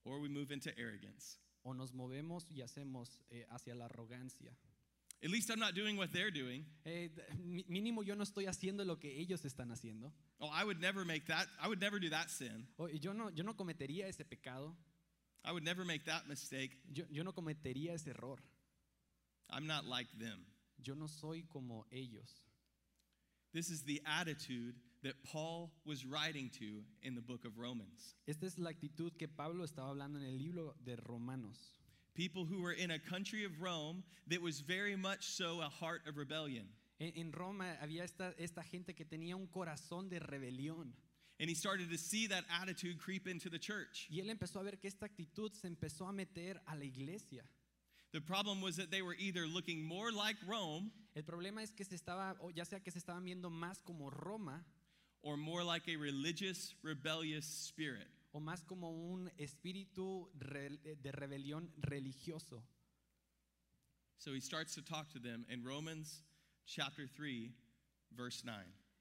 Or 0.05 0.19
we 0.19 0.27
move 0.27 0.51
into 0.51 0.71
arrogance. 0.77 1.37
O 1.63 1.73
nos 1.73 1.93
movemos 1.93 2.45
y 2.51 2.61
hacemos 2.61 3.21
eh, 3.31 3.45
hacia 3.49 3.73
la 3.73 3.85
arrogancia. 3.85 4.51
At 5.23 5.29
least 5.29 5.49
I'm 5.49 5.59
not 5.59 5.73
doing 5.73 5.95
what 5.95 6.11
they're 6.11 6.31
doing. 6.31 6.65
Eh, 6.85 7.09
mínimo 7.69 8.03
yo 8.03 8.13
no 8.13 8.23
estoy 8.23 8.45
haciendo 8.45 8.85
lo 8.85 8.99
que 8.99 9.17
ellos 9.17 9.45
están 9.45 9.71
haciendo. 9.71 10.11
Oh, 10.41 10.49
I 10.51 10.65
would 10.65 10.81
never 10.81 11.05
make 11.05 11.27
that, 11.27 11.47
I 11.61 11.69
would 11.69 11.79
never 11.79 11.97
do 11.97 12.09
that 12.09 12.29
sin. 12.29 12.67
O 12.77 12.89
y 12.89 12.99
yo 12.99 13.13
no, 13.13 13.29
yo 13.29 13.43
no 13.45 13.55
cometería 13.55 14.07
ese 14.07 14.25
pecado. 14.25 14.75
I 15.45 15.51
would 15.51 15.63
never 15.63 15.83
make 15.83 16.05
that 16.05 16.27
mistake. 16.27 16.71
Yo, 16.93 17.03
yo 17.09 17.23
no 17.23 17.31
cometería 17.31 17.93
ese 17.93 18.07
error. 18.07 18.37
I'm 19.49 19.67
not 19.67 19.85
like 19.85 20.07
them. 20.19 20.39
Yo 20.81 20.93
no 20.95 21.07
soy 21.07 21.43
como 21.51 21.85
ellos. 21.91 22.29
This 23.53 23.69
is 23.69 23.83
the 23.83 24.01
attitude 24.05 24.75
that 25.03 25.13
Paul 25.31 25.71
was 25.85 26.05
writing 26.05 26.49
to 26.59 26.81
in 27.03 27.13
the 27.13 27.21
book 27.21 27.45
of 27.45 27.57
Romans. 27.57 28.15
Esta 28.27 28.45
es 28.45 28.57
la 28.57 28.71
actitud 28.71 29.11
que 29.19 29.27
Pablo 29.27 29.65
estaba 29.65 29.89
hablando 29.89 30.15
en 30.17 30.25
el 30.25 30.37
libro 30.37 30.73
de 30.83 30.95
Romanos. 31.07 31.57
People 32.15 32.45
who 32.45 32.61
were 32.61 32.71
in 32.71 32.91
a 32.91 32.99
country 32.99 33.43
of 33.43 33.61
Rome 33.61 34.03
that 34.27 34.41
was 34.41 34.61
very 34.61 34.95
much 34.95 35.25
so 35.25 35.61
a 35.61 35.69
heart 35.69 36.01
of 36.07 36.17
rebellion. 36.17 36.65
En, 36.99 37.11
en 37.15 37.31
Roma 37.31 37.65
había 37.81 38.03
esta, 38.03 38.33
esta 38.39 38.63
gente 38.63 38.93
que 38.93 39.05
tenía 39.05 39.35
un 39.35 39.47
corazón 39.47 40.09
de 40.09 40.19
rebelión. 40.19 40.93
And 41.43 41.49
he 41.49 41.55
started 41.55 41.91
to 41.91 41.97
see 41.97 42.27
that 42.27 42.45
attitude 42.61 42.99
creep 42.99 43.27
into 43.27 43.49
the 43.49 43.59
church. 43.59 44.07
Y 44.09 44.21
él 44.21 44.29
empezó 44.29 44.61
a 44.61 44.63
ver 44.63 44.77
que 44.79 44.87
esta 44.87 45.05
actitud 45.05 45.51
se 45.53 45.67
empezó 45.67 46.07
a 46.07 46.13
meter 46.13 46.61
a 46.69 46.75
la 46.77 46.85
iglesia. 46.85 47.41
The 48.13 48.21
problem 48.21 48.61
was 48.61 48.77
that 48.77 48.91
they 48.91 49.01
were 49.01 49.15
either 49.19 49.45
looking 49.45 49.83
more 49.83 50.09
like 50.09 50.37
Rome 50.47 50.89
El 51.17 51.23
problema 51.23 51.61
es 51.61 51.71
que 51.71 51.83
se 51.83 51.95
estaba, 51.97 52.37
o 52.41 52.49
ya 52.49 52.63
sea 52.63 52.79
que 52.79 52.91
se 52.93 52.99
estaban 52.99 53.25
viendo 53.25 53.49
más 53.49 53.83
como 53.83 54.09
Roma 54.09 54.63
or 55.21 55.35
more 55.35 55.65
like 55.65 55.83
a 55.89 55.97
religious, 55.97 56.75
rebellious 56.81 57.43
spirit. 57.45 58.07
o 58.33 58.39
más 58.39 58.63
como 58.65 58.91
un 58.91 59.29
espíritu 59.37 60.29
re- 60.39 60.79
de 61.01 61.11
rebelión 61.11 61.67
religioso. 61.81 62.63
So 64.17 64.31
he 64.33 64.39
starts 64.39 64.75
to 64.75 64.81
talk 64.81 65.11
to 65.11 65.19
them 65.19 65.45
in 65.49 65.61
Romans 65.65 66.21
chapter 66.65 67.05
3, 67.05 67.51
verse 68.15 68.43
9. 68.45 68.55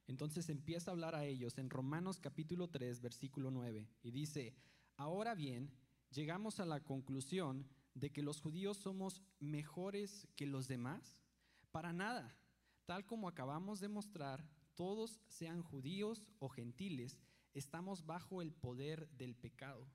Entonces 0.07 0.49
empieza 0.49 0.91
a 0.91 0.95
hablar 0.95 1.15
a 1.15 1.25
ellos 1.25 1.59
en 1.59 1.71
Romanos 1.71 2.19
capítulo 2.19 2.69
3, 2.69 3.01
versículo 3.01 3.51
9, 3.51 3.89
y 4.03 4.11
dice, 4.11 4.55
ahora 4.97 5.35
bien, 5.35 5.71
llegamos 6.11 6.61
a 6.61 6.67
la 6.67 6.81
conclusión 6.81 7.69
de 7.95 8.11
que 8.11 8.23
los 8.23 8.41
judíos 8.41 8.79
somos 8.79 9.23
mejores 9.39 10.29
que 10.37 10.47
los 10.47 10.69
demás. 10.69 11.23
Para 11.71 11.93
nada, 11.93 12.37
tal 12.87 13.07
como 13.07 13.29
acabamos 13.29 13.81
de 13.81 13.89
mostrar, 13.89 14.45
todos 14.75 15.21
sean 15.29 15.63
judíos 15.63 16.29
o 16.39 16.49
gentiles, 16.49 17.21
estamos 17.55 18.07
bajo 18.07 18.43
el 18.43 18.53
poder 18.53 19.09
del 19.11 19.35
pecado. 19.35 19.87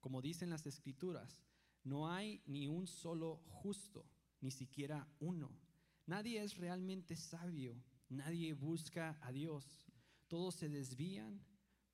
Como 0.00 0.22
dicen 0.22 0.50
las 0.50 0.66
escrituras, 0.66 1.42
no 1.84 2.10
hay 2.10 2.42
ni 2.46 2.68
un 2.68 2.86
solo 2.86 3.42
justo, 3.46 4.06
ni 4.40 4.50
siquiera 4.50 5.08
uno. 5.18 5.50
Nadie 6.06 6.42
es 6.42 6.56
realmente 6.56 7.16
sabio, 7.16 7.82
nadie 8.10 8.52
busca 8.52 9.18
a 9.22 9.32
Dios. 9.32 9.90
Todos 10.28 10.54
se 10.56 10.68
desvían, 10.68 11.42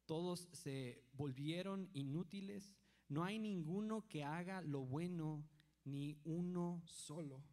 todos 0.06 0.48
se 0.52 1.04
volvieron 1.12 1.88
inútiles. 1.92 2.74
No 3.08 3.22
hay 3.24 3.38
ninguno 3.38 4.08
que 4.08 4.24
haga 4.24 4.60
lo 4.62 4.84
bueno, 4.84 5.48
ni 5.84 6.18
uno 6.24 6.82
solo. 6.86 7.44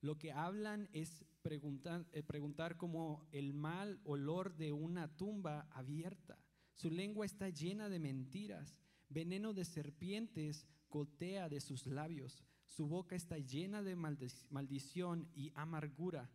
Lo 0.00 0.16
que 0.18 0.32
hablan 0.32 0.88
es 0.92 1.24
preguntar, 1.42 2.06
eh, 2.12 2.22
preguntar 2.22 2.76
como 2.76 3.26
el 3.32 3.52
mal 3.54 4.00
olor 4.04 4.54
de 4.56 4.72
una 4.72 5.08
tumba 5.16 5.66
abierta. 5.70 6.38
Su 6.74 6.90
lengua 6.90 7.26
está 7.26 7.48
llena 7.48 7.88
de 7.88 7.98
mentiras. 7.98 8.78
Veneno 9.08 9.52
de 9.52 9.64
serpientes 9.64 10.66
gotea 10.90 11.48
de 11.48 11.60
sus 11.60 11.86
labios. 11.86 12.44
Su 12.66 12.86
boca 12.86 13.14
está 13.16 13.38
llena 13.38 13.82
de 13.82 13.96
maldi- 13.96 14.46
maldición 14.50 15.28
y 15.34 15.52
amargura. 15.54 16.30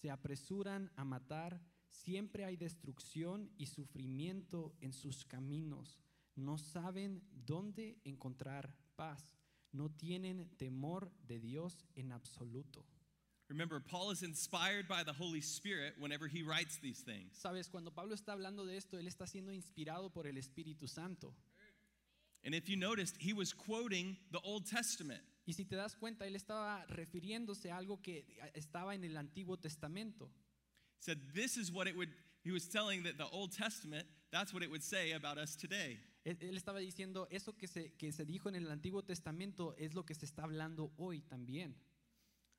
Se 0.00 0.10
apresuran 0.10 0.90
a 0.96 1.04
matar. 1.04 1.60
Siempre 1.88 2.44
hay 2.44 2.56
destrucción 2.56 3.50
y 3.58 3.66
sufrimiento 3.66 4.74
en 4.80 4.92
sus 4.92 5.24
caminos. 5.24 5.98
No 6.36 6.56
saben 6.56 7.22
dónde 7.32 7.98
encontrar 8.04 8.74
paz. 8.96 9.36
No 9.72 9.90
tienen 9.90 10.48
temor 10.56 11.12
de 11.26 11.38
Dios 11.38 11.84
en 11.94 12.12
absoluto. 12.12 12.86
Remember, 13.48 13.80
Paul 13.80 14.12
is 14.12 14.22
inspired 14.22 14.86
by 14.88 15.02
the 15.02 15.12
Holy 15.12 15.40
Spirit 15.40 15.94
whenever 15.98 16.28
he 16.28 16.42
writes 16.42 16.78
these 16.78 17.02
things. 17.02 17.36
Sabes, 17.36 17.68
cuando 17.68 17.90
Pablo 17.90 18.14
está 18.14 18.32
hablando 18.32 18.64
de 18.64 18.76
esto, 18.76 18.96
él 18.96 19.08
está 19.08 19.26
siendo 19.26 19.52
inspirado 19.52 20.12
por 20.12 20.26
el 20.26 20.36
Espíritu 20.36 20.88
Santo. 20.88 21.34
And 22.44 22.54
if 22.54 22.68
you 22.68 22.76
noticed, 22.76 23.16
he 23.18 23.32
was 23.32 23.52
quoting 23.52 24.16
the 24.30 24.40
Old 24.44 24.66
Testament. 24.66 25.22
Y 25.50 25.52
si 25.52 25.64
te 25.64 25.74
das 25.74 25.96
cuenta, 25.96 26.28
él 26.28 26.36
estaba 26.36 26.86
refiriéndose 26.86 27.72
a 27.72 27.76
algo 27.76 28.00
que 28.00 28.24
estaba 28.54 28.94
en 28.94 29.02
el 29.02 29.16
Antiguo 29.16 29.58
Testamento. 29.58 30.30
Said, 31.00 31.18
This 31.34 31.56
is 31.56 31.72
what 31.72 31.88
it 31.88 31.96
would, 31.96 32.10
he 32.44 32.52
was 32.52 32.68
telling 32.68 33.02
that 33.02 33.16
the 33.16 33.28
Old 33.32 33.50
Testament, 33.50 34.06
that's 34.30 34.54
what 34.54 34.62
it 34.62 34.70
would 34.70 34.84
say 34.84 35.10
about 35.10 35.38
us 35.38 35.56
today. 35.56 35.98
Él, 36.24 36.56
estaba 36.56 36.78
diciendo, 36.78 37.26
eso 37.32 37.56
que 37.56 37.66
se, 37.66 37.94
que 37.98 38.12
se 38.12 38.24
dijo 38.24 38.48
en 38.48 38.54
el 38.54 38.70
Antiguo 38.70 39.02
Testamento 39.02 39.74
es 39.76 39.92
lo 39.92 40.04
que 40.04 40.14
se 40.14 40.24
está 40.24 40.44
hablando 40.44 40.92
hoy 40.98 41.20
también. 41.22 41.74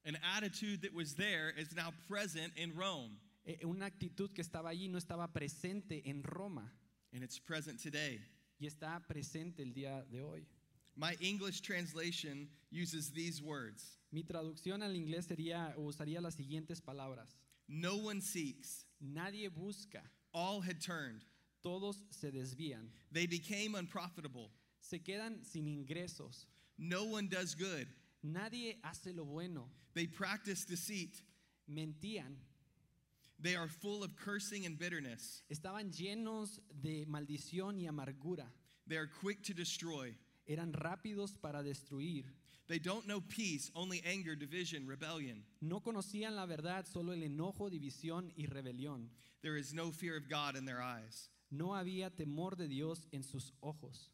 An 0.04 0.18
attitude 0.22 0.82
that 0.82 0.94
was 0.94 1.16
there 1.16 1.50
is 1.58 1.74
now 1.74 1.94
present 2.10 2.52
in 2.58 2.76
Rome, 2.76 3.18
Eh, 3.46 3.64
una 3.64 3.86
actitud 3.86 4.34
que 4.34 4.42
estaba 4.42 4.70
allí 4.70 4.90
no 4.90 4.98
estaba 4.98 5.32
presente 5.32 6.02
en 6.10 6.24
Roma 6.24 6.70
and 7.14 7.24
it's 7.24 7.40
present 7.40 7.82
today. 7.82 8.20
y 8.60 8.66
está 8.68 9.00
presente 9.08 9.64
el 9.64 9.74
día 9.74 10.04
de 10.12 10.22
hoy. 10.22 10.46
My 10.96 11.16
English 11.22 11.62
translation 11.62 12.48
uses 12.70 13.10
these 13.12 13.42
words 13.42 13.98
Mi 14.12 14.24
traducción 14.24 14.84
al 14.84 14.92
inglés 14.94 15.28
sería, 15.28 15.74
usaría 15.78 16.22
las 16.22 16.36
siguientes 16.36 16.82
palabras. 16.82 17.30
No 17.68 17.96
one 17.98 18.20
seeks, 18.22 18.86
Nadie 19.02 19.50
busca, 19.50 20.02
all 20.34 20.60
had 20.62 20.82
turned, 20.82 21.24
todos 21.64 21.96
se 22.12 22.30
desvían, 22.30 22.90
they 23.12 23.26
became 23.26 23.76
unprofitable. 23.76 24.50
se 24.82 25.00
quedan 25.00 25.44
sin 25.46 25.66
ingresos, 25.66 26.46
No 26.78 27.06
one 27.06 27.28
does 27.30 27.56
good, 27.56 27.88
nadie 28.24 28.76
hace 28.84 29.14
lo 29.16 29.24
bueno, 29.24 29.70
they 29.94 30.06
practice 30.08 30.66
deceit. 30.66 31.22
mentían, 31.70 32.36
They 33.40 33.56
are 33.56 33.68
full 33.70 34.04
of 34.04 34.16
cursing 34.18 34.66
and 34.66 34.78
bitterness. 34.78 35.42
estaban 35.50 35.92
llenos 35.92 36.60
de 36.82 37.06
maldición 37.06 37.80
y 37.82 37.88
amargura, 37.88 38.46
They 38.88 38.98
are 38.98 39.08
quick 39.08 39.42
to 39.44 39.54
destroy. 39.54 40.14
Eran 40.52 40.74
rápidos 40.74 41.38
para 41.38 41.64
destruir, 41.64 42.26
They 42.68 42.80
don't 42.80 43.06
know 43.06 43.22
peace, 43.22 43.70
only 43.74 44.02
anger, 44.06 44.38
division, 44.38 44.88
rebellion. 44.88 45.44
no 45.60 45.82
conocían 45.82 46.36
la 46.36 46.46
verdad, 46.46 46.86
solo 46.86 47.12
el 47.12 47.24
enojo, 47.24 47.70
división 47.70 48.32
y 48.36 48.46
rebelión. 48.46 49.10
There 49.42 49.60
is 49.60 49.74
no 49.74 49.92
fear 49.92 50.16
of 50.16 50.30
God 50.30 50.56
in 50.56 50.66
their 50.66 50.80
eyes. 50.80 51.30
No 51.50 51.76
había 51.76 52.10
temor 52.16 52.56
de 52.56 52.68
Dios 52.70 53.08
en 53.12 53.24
sus 53.24 53.54
ojos. 53.60 54.14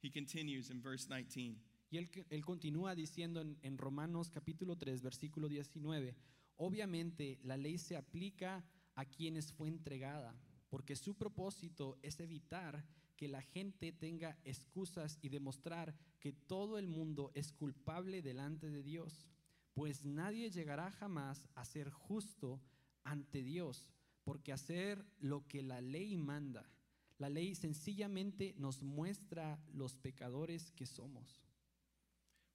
He 0.00 0.10
continues 0.10 0.70
in 0.70 0.80
verse 0.80 1.06
19. 1.06 1.58
Y 1.90 1.98
él, 1.98 2.08
él 2.30 2.44
continúa 2.44 2.94
diciendo 2.94 3.40
en, 3.40 3.58
en 3.62 3.76
Romanos 3.76 4.30
capítulo 4.30 4.76
3, 4.76 5.02
versículo 5.02 5.48
19, 5.48 6.16
obviamente 6.56 7.38
la 7.42 7.56
ley 7.56 7.78
se 7.78 7.96
aplica 7.96 8.64
a 8.94 9.04
quienes 9.04 9.52
fue 9.52 9.68
entregada, 9.68 10.34
porque 10.70 10.96
su 10.96 11.14
propósito 11.14 11.98
es 12.02 12.18
evitar 12.20 12.84
que 13.16 13.28
la 13.28 13.42
gente 13.42 13.92
tenga 13.92 14.38
excusas 14.44 15.18
y 15.22 15.28
demostrar 15.28 15.94
que 16.20 16.32
todo 16.32 16.78
el 16.78 16.86
mundo 16.86 17.32
es 17.34 17.52
culpable 17.52 18.22
delante 18.22 18.70
de 18.70 18.82
Dios, 18.82 19.26
pues 19.74 20.04
nadie 20.04 20.50
llegará 20.50 20.90
jamás 20.90 21.48
a 21.54 21.64
ser 21.64 21.90
justo 21.90 22.60
ante 23.04 23.42
Dios, 23.42 23.88
porque 24.24 24.52
hacer 24.52 25.04
lo 25.18 25.46
que 25.46 25.62
la 25.62 25.80
ley 25.80 26.16
manda, 26.16 26.70
la 27.18 27.28
ley 27.28 27.54
sencillamente 27.54 28.54
nos 28.58 28.82
muestra 28.82 29.58
los 29.72 29.96
pecadores 29.96 30.70
que 30.72 30.86
somos. 30.86 31.42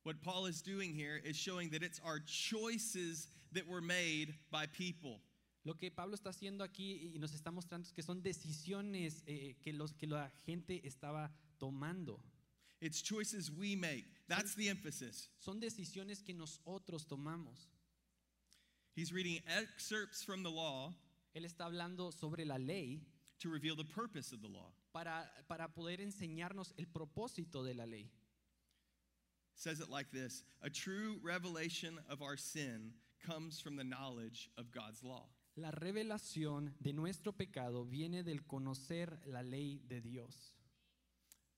What 0.04 0.22
Paul 0.24 0.48
is 0.48 0.62
doing 0.64 0.96
here 0.96 1.18
is 1.24 1.38
showing 1.38 1.70
that 1.72 1.84
it's 1.84 2.00
our 2.04 2.20
choices 2.20 3.30
that 3.52 3.68
were 3.68 3.82
made 3.82 4.34
by 4.50 4.66
people. 4.66 5.22
Lo 5.64 5.78
que 5.78 5.92
Pablo 5.92 6.16
está 6.16 6.32
haciendo 6.32 6.64
aquí 6.64 7.12
y 7.14 7.20
nos 7.20 7.34
está 7.34 7.52
mostrando 7.52 7.88
es 7.88 7.94
que 7.94 8.02
son 8.02 8.22
decisiones 8.24 9.24
eh, 9.28 9.58
que, 9.62 9.74
los, 9.74 9.94
que 9.94 10.08
la 10.08 10.30
gente 10.46 10.86
estaba 10.88 11.32
tomando. 11.60 12.20
It's 12.82 13.02
choices 13.04 13.52
we 13.52 13.76
make. 13.76 14.06
That's 14.28 14.56
the 14.56 14.70
emphasis. 14.70 15.30
Son 15.38 15.60
decisiones 15.60 16.24
que 16.24 16.34
nosotros 16.34 17.06
tomamos. 17.06 17.70
He's 18.96 19.14
reading 19.14 19.40
excerpts 19.46 20.24
from 20.24 20.44
the 20.44 20.50
law 20.50 20.94
Él 21.34 21.46
está 21.46 21.66
hablando 21.66 22.12
sobre 22.12 22.44
la 22.46 22.58
ley 22.58 23.02
to 23.40 23.50
reveal 23.50 23.76
the 23.76 23.86
purpose 23.86 24.34
of 24.34 24.42
the 24.42 24.48
law. 24.48 24.74
para, 24.94 25.32
para 25.48 25.68
poder 25.70 26.02
enseñarnos 26.02 26.74
el 26.78 26.88
propósito 26.88 27.64
de 27.64 27.74
la 27.74 27.86
ley. 27.86 28.10
says 29.56 29.80
it 29.80 29.90
like 29.90 30.12
this 30.12 30.44
A 30.64 30.70
true 30.70 31.20
revelation 31.22 32.00
of 32.10 32.22
our 32.22 32.36
sin 32.36 32.94
comes 33.26 33.62
from 33.62 33.76
the 33.76 33.84
knowledge 33.84 34.50
of 34.58 34.72
God's 34.72 35.04
law. 35.04 35.28
La 35.56 35.72
revelación 35.72 36.74
de 36.80 36.94
nuestro 36.94 37.34
pecado 37.34 37.86
viene 37.86 38.24
del 38.24 38.46
conocer 38.46 39.20
la 39.26 39.44
ley 39.44 39.82
de 39.88 40.00
Dios. 40.02 40.56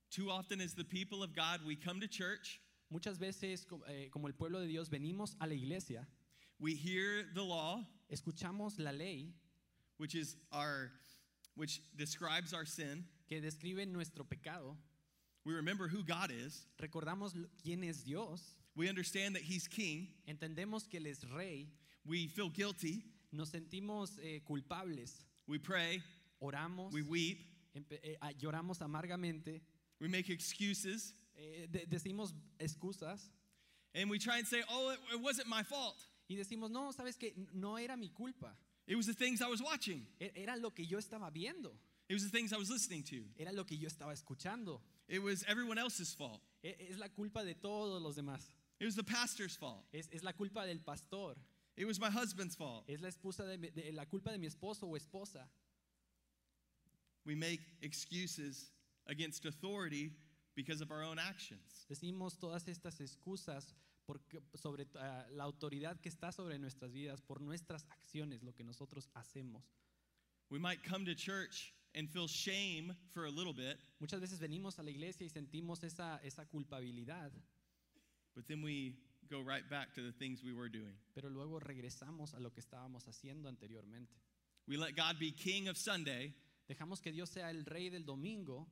Too 0.09 0.29
often, 0.29 0.61
as 0.61 0.73
the 0.75 0.83
people 0.83 1.23
of 1.23 1.33
God, 1.35 1.61
we 1.65 1.75
come 1.75 1.99
to 1.99 2.07
church, 2.07 2.59
Muchas 2.91 3.17
veces, 3.17 3.65
eh, 3.87 4.09
como 4.11 4.27
el 4.27 4.33
pueblo 4.33 4.59
de 4.59 4.67
Dios, 4.67 4.87
venimos 4.89 5.35
a 5.41 5.47
la 5.47 5.53
iglesia, 5.55 6.07
we 6.59 6.75
hear 6.75 7.23
the 7.33 7.41
law, 7.41 7.83
escuchamos 8.11 8.77
la 8.77 8.91
ley 8.91 9.33
which 9.97 10.13
is 10.13 10.35
our 10.51 10.91
which 11.55 11.81
describes 11.95 12.53
our 12.53 12.65
sin. 12.65 13.05
que 13.27 13.41
describe 13.41 13.87
nuestro 13.87 14.23
pecado, 14.23 14.77
We 15.45 15.53
remember 15.53 15.87
who 15.87 16.03
God 16.03 16.29
is. 16.31 16.67
recordamos 16.79 17.33
quién 17.63 17.83
es 17.83 18.03
Dios, 18.03 18.55
We 18.75 18.89
understand 18.89 19.35
that 19.35 19.41
He's 19.43 19.67
King. 19.67 20.09
entendemos 20.27 20.87
que 20.87 20.99
Él 20.99 21.07
es 21.07 21.23
rey, 21.31 21.69
We 22.05 22.27
feel 22.27 22.49
guilty. 22.49 23.03
Nos 23.33 23.49
sentimos 23.49 24.17
eh, 24.21 24.41
culpables, 24.45 25.25
We 25.47 25.59
pray. 25.59 26.01
oramos, 26.39 26.93
We 26.93 27.01
weep. 27.01 27.41
eh, 27.73 28.17
lloramos 28.39 28.81
amargamente, 28.81 29.61
We 29.99 30.07
make 30.07 30.29
excuses. 30.31 31.13
eh, 31.35 31.67
de- 31.69 31.85
decimos 31.87 32.33
excusas 32.59 33.31
And 33.95 34.09
we 34.09 34.17
try 34.19 34.37
and 34.39 34.47
say, 34.47 34.63
oh, 34.69 34.89
it, 34.91 34.99
it 35.13 35.21
wasn't 35.21 35.47
my 35.47 35.63
fault. 35.63 35.97
y 36.29 36.35
decimos, 36.35 36.71
no, 36.71 36.91
sabes 36.91 37.17
que 37.17 37.33
no 37.53 37.77
era 37.77 37.95
mi 37.97 38.09
culpa, 38.09 38.55
It 38.87 38.95
was 38.95 39.05
the 39.07 39.13
things 39.13 39.41
I 39.41 39.47
was 39.47 39.61
watching, 39.61 40.05
era 40.19 40.57
lo 40.57 40.71
que 40.71 40.85
yo 40.85 40.97
estaba 40.97 41.31
viendo, 41.31 41.71
it 42.09 42.13
was 42.13 42.23
the 42.23 42.29
things 42.29 42.51
I 42.53 42.57
was 42.57 42.69
listening 42.69 43.03
to. 43.03 43.23
era 43.37 43.51
lo 43.51 43.63
que 43.65 43.77
yo 43.77 43.87
estaba 43.87 44.13
escuchando, 44.13 44.81
It 45.07 45.19
was 45.21 45.43
everyone 45.47 45.77
else's 45.77 46.13
fault. 46.15 46.41
Es 46.63 46.97
la 46.97 47.09
culpa 47.09 47.43
de 47.43 47.53
todos 47.55 48.01
los 48.01 48.15
demás, 48.15 48.41
It 48.79 48.85
was 48.85 48.95
the 48.95 49.03
pastor's 49.03 49.55
fault. 49.57 49.85
es, 49.93 50.07
es 50.11 50.23
la 50.23 50.33
culpa 50.33 50.65
del 50.65 50.79
pastor, 50.79 51.35
It 51.75 51.85
was 51.85 51.99
my 51.99 52.09
husband's 52.09 52.55
fault. 52.55 52.83
es 52.87 53.01
la, 53.01 53.07
esposa 53.09 53.45
de, 53.45 53.57
de- 53.57 53.91
la 53.91 54.05
culpa 54.05 54.31
de 54.31 54.37
mi 54.37 54.47
esposo 54.47 54.83
o 54.83 54.95
esposa. 54.95 55.47
We 57.25 57.35
make 57.35 57.61
excuses 57.81 58.71
against 59.07 59.45
authority 59.45 60.11
because 60.55 60.81
of 60.81 60.91
our 60.91 61.03
own 61.03 61.17
actions. 61.17 61.85
Decimos 61.89 62.37
todas 62.39 62.67
estas 62.67 62.99
excusas 62.99 63.73
porque, 64.05 64.41
sobre 64.55 64.85
ah, 64.99 65.25
la 65.31 65.45
autoridad 65.45 65.99
que 66.01 66.09
está 66.09 66.31
sobre 66.31 66.59
nuestras 66.59 66.91
vidas 66.91 67.21
por 67.21 67.41
nuestras 67.41 67.85
acciones, 67.89 68.43
lo 68.43 68.53
que 68.53 68.63
nosotros 68.63 69.09
hacemos. 69.15 69.63
We 70.49 70.59
might 70.59 70.83
come 70.83 71.05
to 71.05 71.15
church 71.15 71.73
and 71.95 72.09
feel 72.09 72.27
shame 72.27 72.95
for 73.13 73.25
a 73.25 73.31
little 73.31 73.53
bit, 73.53 73.77
Muchas 73.99 74.19
veces 74.19 74.39
venimos 74.39 74.77
a 74.79 74.83
la 74.83 74.91
iglesia 74.91 75.25
y 75.25 75.29
sentimos 75.29 75.83
esa, 75.83 76.19
esa 76.23 76.45
culpabilidad, 76.45 77.31
but 78.35 78.45
then 78.47 78.61
we 78.61 78.95
go 79.33 79.41
right 79.41 79.67
back 79.69 79.93
to 79.93 80.01
the 80.01 80.11
things 80.11 80.43
we 80.43 80.53
were 80.53 80.69
doing. 80.69 80.95
pero 81.15 81.29
luego 81.29 81.59
regresamos 81.59 82.33
a 82.33 82.39
lo 82.39 82.51
que 82.51 82.61
estábamos 82.61 83.07
haciendo 83.07 83.49
anteriormente. 83.49 84.13
We 84.67 84.77
let 84.77 84.95
God 84.95 85.19
be 85.19 85.31
king 85.31 85.67
of 85.67 85.77
Sunday, 85.77 86.33
Dejamos 86.69 87.01
que 87.01 87.11
Dios 87.11 87.29
sea 87.29 87.49
el 87.49 87.65
rey 87.65 87.89
del 87.89 88.05
domingo, 88.05 88.67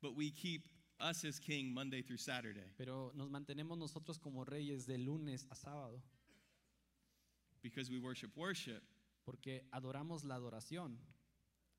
but 0.00 0.16
we 0.16 0.30
keep 0.30 0.66
us 0.98 1.24
as 1.24 1.38
king 1.38 1.72
Monday 1.72 2.02
through 2.02 2.18
Saturday 2.18 2.72
pero 2.76 3.12
nos 3.14 3.28
mantenemos 3.30 3.78
nosotros 3.78 4.18
como 4.18 4.44
reyes 4.44 4.86
de 4.86 4.98
lunes 4.98 5.46
a 5.50 5.54
sábado, 5.54 6.00
because 7.62 7.90
we 7.90 7.98
worship 7.98 8.36
worship 8.36 8.82
porque 9.24 9.64
adoramos 9.72 10.24
la 10.24 10.34
adoración 10.34 10.96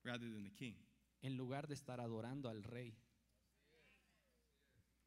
rather 0.04 0.30
than 0.30 0.44
the 0.44 0.50
king. 0.50 0.74
en 1.22 1.36
lugar 1.36 1.66
de 1.66 1.74
estar 1.74 2.00
adorando 2.00 2.48
al 2.48 2.62
rey. 2.62 2.94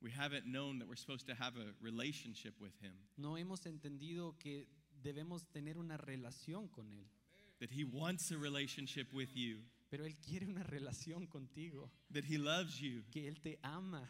We 0.01 0.11
haven't 0.11 0.45
known 0.45 0.79
that 0.79 0.87
we're 0.87 0.95
supposed 0.95 1.25
to 1.27 1.33
have 1.33 1.57
a 1.57 1.73
relationship 1.81 2.53
with 2.61 2.73
him, 2.81 2.93
No 3.17 3.35
hemos 3.37 3.65
entendido 3.65 4.37
que 4.39 4.67
debemos 5.03 5.47
tener 5.51 5.77
una 5.77 5.97
relación 5.97 6.67
con 6.71 6.91
Él, 6.93 7.05
that 7.59 7.71
he 7.71 7.83
wants 7.83 8.31
a 8.31 8.37
relationship 8.37 9.11
with 9.13 9.29
you, 9.35 9.59
pero 9.89 10.05
Él 10.05 10.15
quiere 10.21 10.45
una 10.47 10.63
relación 10.63 11.27
contigo, 11.27 11.89
that 12.11 12.23
he 12.25 12.37
loves 12.37 12.79
you. 12.79 13.03
que 13.11 13.27
Él 13.27 13.41
te 13.41 13.57
ama. 13.63 14.07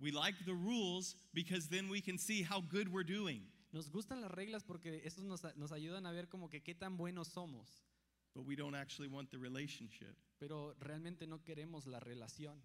We 0.00 0.12
like 0.12 0.34
the 0.46 0.54
rules 0.54 1.14
because 1.34 1.68
then 1.68 1.90
we 1.90 2.00
can 2.00 2.16
see 2.16 2.42
how 2.42 2.62
good 2.62 2.88
we're 2.88 3.04
doing. 3.04 3.42
Nos 3.72 3.90
gustan 3.90 4.22
las 4.22 4.30
reglas 4.30 4.64
porque 4.64 5.02
eso 5.04 5.22
nos, 5.22 5.42
nos 5.56 5.72
ayudan 5.72 6.06
a 6.06 6.10
ver 6.12 6.28
como 6.28 6.48
que 6.48 6.62
qué 6.62 6.74
tan 6.74 6.96
buenos 6.96 7.28
somos, 7.28 7.82
But 8.34 8.46
we 8.46 8.56
don't 8.56 8.74
actually 8.74 9.08
want 9.08 9.30
the 9.30 9.38
relationship. 9.38 10.16
pero 10.38 10.74
realmente 10.80 11.26
no 11.26 11.42
queremos 11.44 11.86
la 11.86 12.00
relación. 12.00 12.58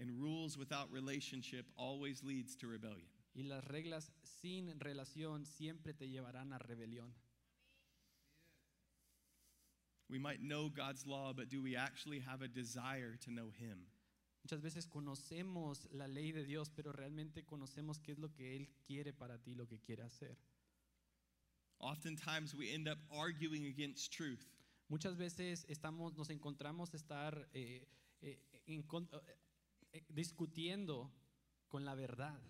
And 0.00 0.10
rules 0.20 0.58
without 0.58 0.90
relationship 0.90 1.66
always 1.76 2.22
leads 2.24 2.56
to 2.56 2.66
rebellion. 2.66 3.08
Y 3.34 3.42
las 3.42 3.64
reglas 3.64 4.10
sin 4.22 4.78
relación 4.78 5.44
siempre 5.46 5.92
te 5.92 6.08
llevarán 6.08 6.52
a 6.52 6.58
rebelión. 6.58 7.12
We 10.08 10.18
might 10.18 10.40
know 10.40 10.68
God's 10.68 11.06
law, 11.06 11.32
but 11.32 11.48
do 11.48 11.62
we 11.62 11.76
actually 11.76 12.20
have 12.20 12.42
a 12.42 12.48
desire 12.48 13.16
to 13.24 13.30
know 13.30 13.50
him? 13.50 13.86
Muchas 14.44 14.60
veces 14.60 14.86
conocemos 14.86 15.88
la 15.92 16.06
ley 16.06 16.30
de 16.30 16.44
Dios, 16.44 16.68
pero 16.68 16.92
realmente 16.92 17.44
conocemos 17.44 17.98
qué 17.98 18.12
es 18.12 18.18
lo 18.18 18.30
que 18.30 18.56
Él 18.56 18.68
quiere 18.86 19.14
para 19.14 19.38
ti, 19.38 19.54
lo 19.54 19.66
que 19.66 19.78
quiere 19.78 20.02
hacer. 20.02 20.36
Oftentimes 21.78 22.54
we 22.54 22.70
end 22.72 22.86
up 22.88 22.98
arguing 23.10 23.66
against 23.66 24.12
truth. 24.12 24.44
Muchas 24.88 25.16
veces 25.16 25.64
estamos, 25.68 26.14
nos 26.14 26.28
encontramos 26.28 26.92
estar 26.94 27.48
eh, 27.54 27.88
eh, 28.20 28.38
en 28.66 28.82
Eh, 29.94 30.02
discutiendo 30.12 31.08
con 31.68 31.84
la 31.84 31.94
verdad. 31.94 32.40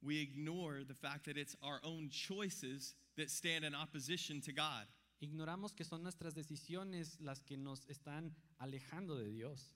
We 0.00 0.20
ignore 0.20 0.84
the 0.84 0.94
fact 0.94 1.26
that 1.26 1.36
it's 1.36 1.56
our 1.60 1.80
own 1.82 2.08
choices 2.10 2.94
that 3.16 3.30
stand 3.30 3.64
in 3.64 3.74
opposition 3.74 4.40
to 4.42 4.52
God. 4.52 4.86
Ignoramos 5.20 5.74
que 5.74 5.84
son 5.84 6.04
nuestras 6.04 6.34
decisiones 6.34 7.16
las 7.20 7.40
que 7.40 7.56
nos 7.56 7.84
están 7.86 8.30
alejando 8.60 9.18
de 9.18 9.28
Dios. 9.28 9.74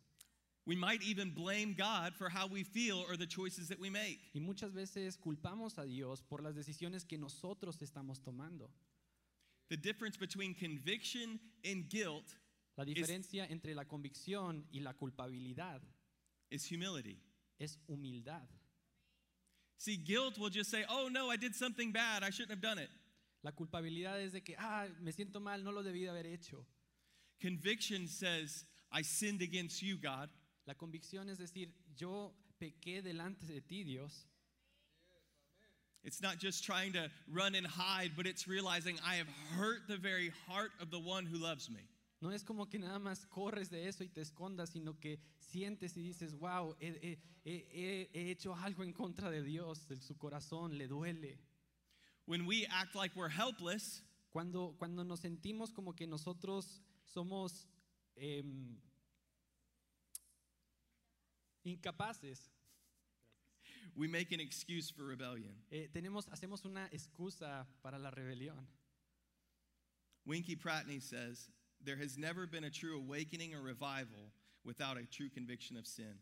We 0.64 0.76
might 0.76 1.02
even 1.02 1.30
blame 1.34 1.74
God 1.76 2.14
for 2.14 2.28
how 2.28 2.46
we 2.46 2.62
feel 2.62 3.04
or 3.08 3.16
the 3.16 3.26
choices 3.26 3.66
that 3.68 3.80
we 3.80 3.90
make. 3.90 4.20
Y 4.32 4.40
muchas 4.40 4.70
veces 4.70 5.16
culpamos 5.16 5.76
a 5.78 5.84
Dios 5.84 6.22
por 6.22 6.40
las 6.40 6.54
decisiones 6.54 7.04
que 7.04 7.18
nosotros 7.18 7.82
estamos 7.82 8.20
tomando. 8.22 8.70
The 9.68 9.76
difference 9.76 10.16
between 10.16 10.54
conviction 10.54 11.40
and 11.64 11.88
guilt 11.88 12.36
La 12.76 12.84
diferencia 12.84 13.46
entre 13.46 13.74
la 13.74 13.84
convicción 13.84 14.66
y 14.72 14.80
la 14.80 14.94
culpabilidad 14.94 15.82
is 16.50 16.70
humility. 16.70 17.20
es 17.62 17.78
humildad. 17.88 18.48
See, 19.78 19.96
guilt 19.96 20.38
will 20.38 20.50
just 20.50 20.70
say, 20.70 20.84
oh 20.88 21.08
no, 21.08 21.30
I 21.30 21.36
did 21.36 21.54
something 21.54 21.92
bad, 21.92 22.22
I 22.22 22.30
shouldn't 22.30 22.50
have 22.50 22.60
done 22.60 22.78
it. 22.78 22.90
La 23.42 23.50
culpabilidad 23.50 24.20
es 24.20 24.32
de 24.32 24.40
que, 24.40 24.54
ah, 24.58 24.86
me 25.00 25.10
siento 25.10 25.40
mal, 25.40 25.62
no 25.64 25.72
lo 25.72 25.82
debí 25.82 26.02
de 26.02 26.10
haber 26.10 26.26
hecho. 26.26 26.64
Conviction 27.40 28.06
says, 28.06 28.64
I 28.92 29.02
sinned 29.02 29.42
against 29.42 29.82
you, 29.82 29.96
God. 29.96 30.28
La 30.66 30.74
convicción 30.74 31.28
es 31.28 31.38
decir, 31.38 31.68
yo 31.96 32.32
pequé 32.60 33.02
delante 33.02 33.44
de 33.46 33.60
ti, 33.60 33.82
Dios. 33.82 34.26
It's 36.04 36.20
not 36.20 36.38
just 36.38 36.64
trying 36.64 36.92
to 36.92 37.10
run 37.28 37.54
and 37.54 37.66
hide, 37.66 38.12
but 38.16 38.26
it's 38.26 38.46
realizing 38.46 38.98
I 39.04 39.16
have 39.16 39.28
hurt 39.56 39.88
the 39.88 39.96
very 39.96 40.32
heart 40.48 40.70
of 40.80 40.90
the 40.90 40.98
one 40.98 41.26
who 41.26 41.38
loves 41.38 41.68
me. 41.68 41.80
No 42.22 42.30
es 42.32 42.44
como 42.44 42.68
que 42.68 42.78
nada 42.78 42.98
más 43.00 43.26
corres 43.26 43.68
de 43.68 43.88
eso 43.88 44.04
y 44.04 44.08
te 44.08 44.20
escondas, 44.20 44.70
sino 44.70 44.98
que 44.98 45.18
sientes 45.40 45.96
y 45.96 46.02
dices, 46.02 46.34
wow, 46.38 46.76
he, 46.80 47.18
he- 47.44 47.66
he- 47.72 48.10
he 48.14 48.30
hecho 48.30 48.54
algo 48.54 48.84
en 48.84 48.92
contra 48.92 49.28
de 49.28 49.42
Dios, 49.42 49.88
de 49.88 49.96
su 50.00 50.16
corazón 50.16 50.78
le 50.78 50.86
duele. 50.86 51.38
When 52.26 52.46
we 52.46 52.64
act 52.70 52.94
like 52.94 53.14
we're 53.18 53.28
helpless, 53.28 54.04
Cuando, 54.30 54.74
cuando 54.78 55.04
nos 55.04 55.20
sentimos 55.20 55.72
como 55.74 55.94
que 55.94 56.06
nosotros 56.06 56.80
somos 57.04 57.66
em, 58.16 58.78
incapaces, 61.64 62.38
we 63.94 64.08
make 64.08 64.32
an 64.32 64.40
excuse 64.40 64.90
for 64.90 65.04
rebellion. 65.04 65.54
eh, 65.70 65.88
tenemos, 65.92 66.28
hacemos 66.30 66.64
una 66.64 66.86
excusa 66.92 67.66
para 67.82 67.98
la 67.98 68.10
rebelión. 68.10 68.66
Winky 70.24 70.56
Pratney 70.56 71.00
says, 71.00 71.50
There 71.84 71.96
has 71.96 72.16
never 72.16 72.46
been 72.46 72.64
a 72.64 72.70
true 72.70 72.96
awakening 72.96 73.54
or 73.54 73.60
revival 73.60 74.32
without 74.64 74.96
a 74.96 75.04
true 75.04 75.28
conviction 75.28 75.76
of 75.76 75.86
sin. 75.86 76.14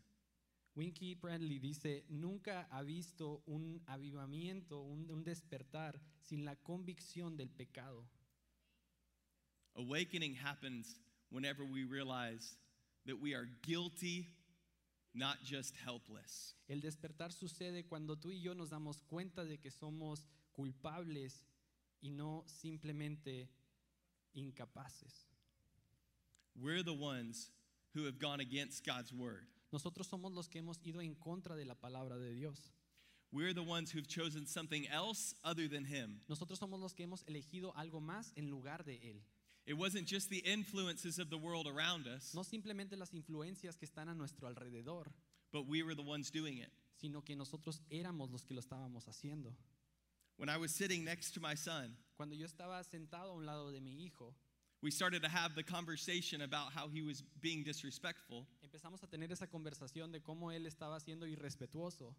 Winkie 0.75 1.15
Bradley 1.15 1.59
dice, 1.59 2.05
nunca 2.09 2.67
ha 2.71 2.83
visto 2.83 3.43
un 3.47 3.81
avivamiento, 3.89 4.81
un, 4.81 5.07
un 5.11 5.25
despertar 5.25 6.01
sin 6.23 6.45
la 6.45 6.55
convicción 6.55 7.37
del 7.37 7.49
pecado. 7.49 8.05
Awakening 9.77 10.35
happens 10.35 10.99
whenever 11.31 11.65
we 11.65 11.85
realize 11.85 12.57
that 13.07 13.21
we 13.21 13.35
are 13.35 13.49
guilty, 13.63 14.29
not 15.13 15.43
just 15.43 15.75
helpless. 15.77 16.55
El 16.69 16.81
despertar 16.81 17.33
sucede 17.33 17.87
cuando 17.87 18.17
tú 18.17 18.31
y 18.31 18.41
yo 18.41 18.55
nos 18.55 18.71
damos 18.71 19.03
cuenta 19.03 19.45
de 19.45 19.59
que 19.59 19.71
somos 19.71 20.27
culpables 20.53 21.45
y 22.01 22.11
no 22.11 22.45
simplemente 22.47 23.49
incapaces. 24.33 25.30
We're 26.55 26.83
the 26.83 26.95
ones 26.95 27.51
who 27.95 28.05
have 28.05 28.19
gone 28.19 28.41
against 28.41 28.85
God's 28.85 29.13
word. 29.13 29.47
Nosotros 29.73 30.09
somos 30.09 30.33
los 30.33 30.49
que 30.49 30.61
hemos 30.61 30.79
ido 30.85 31.01
en 31.01 31.15
contra 31.15 31.55
de 31.57 31.65
la 31.65 31.75
palabra 31.75 32.19
de 32.19 32.35
Dios. 32.35 32.73
We're 33.33 33.55
the 33.55 33.63
ones 33.63 33.93
who've 33.93 34.09
chosen 34.09 34.47
something 34.47 34.87
else 34.89 35.35
other 35.45 35.69
than 35.69 35.85
Him. 35.85 36.21
Nosotros 36.29 36.59
somos 36.59 36.81
los 36.81 36.93
que 36.95 37.05
hemos 37.05 37.23
elegido 37.29 37.73
algo 37.77 38.01
más 38.01 38.33
en 38.37 38.51
lugar 38.51 38.85
de 38.85 38.97
Él. 39.03 39.21
It 39.67 39.75
wasn't 39.75 40.09
just 40.09 40.31
the 40.31 40.39
influences 40.39 41.19
of 41.21 41.31
the 41.31 41.37
world 41.39 41.69
around 41.69 42.09
us, 42.09 42.35
No 42.35 42.43
simplemente 42.43 42.97
las 42.97 43.13
influencias 43.15 43.77
que 43.77 43.87
están 43.87 44.09
a 44.09 44.15
nuestro 44.15 44.49
alrededor, 44.49 45.13
but 45.53 45.67
we 45.69 45.83
were 45.85 45.95
the 45.95 46.03
ones 46.03 46.31
doing 46.33 46.59
it. 46.59 46.71
sino 46.97 47.23
que 47.23 47.37
nosotros 47.37 47.81
éramos 47.89 48.31
los 48.31 48.43
que 48.45 48.53
lo 48.55 48.61
estábamos 48.61 49.07
haciendo. 49.07 49.55
When 50.37 50.49
I 50.49 50.57
was 50.57 50.73
sitting 50.73 51.05
next 51.05 51.33
to 51.35 51.41
my 51.41 51.55
son, 51.55 51.97
Cuando 52.17 52.35
yo 52.35 52.47
estaba 52.47 52.83
sentado 52.83 53.31
a 53.31 53.35
un 53.35 53.47
lado 53.47 53.71
de 53.71 53.81
mi 53.81 54.05
hijo, 54.05 54.35
we 54.83 54.91
started 54.91 55.23
to 55.23 55.29
have 55.29 55.55
the 55.55 55.63
conversation 55.63 56.43
about 56.43 56.73
how 56.73 56.89
he 56.89 57.03
was 57.03 57.23
being 57.43 57.63
disrespectful. 57.63 58.47
empezamos 58.63 59.03
a 59.03 59.07
tener 59.07 59.31
esa 59.33 59.47
conversación 59.47 60.11
de 60.13 60.21
cómo 60.21 60.51
él 60.53 60.67
estaba 60.67 60.99
siendo 61.01 61.27
irrespetuoso 61.27 62.15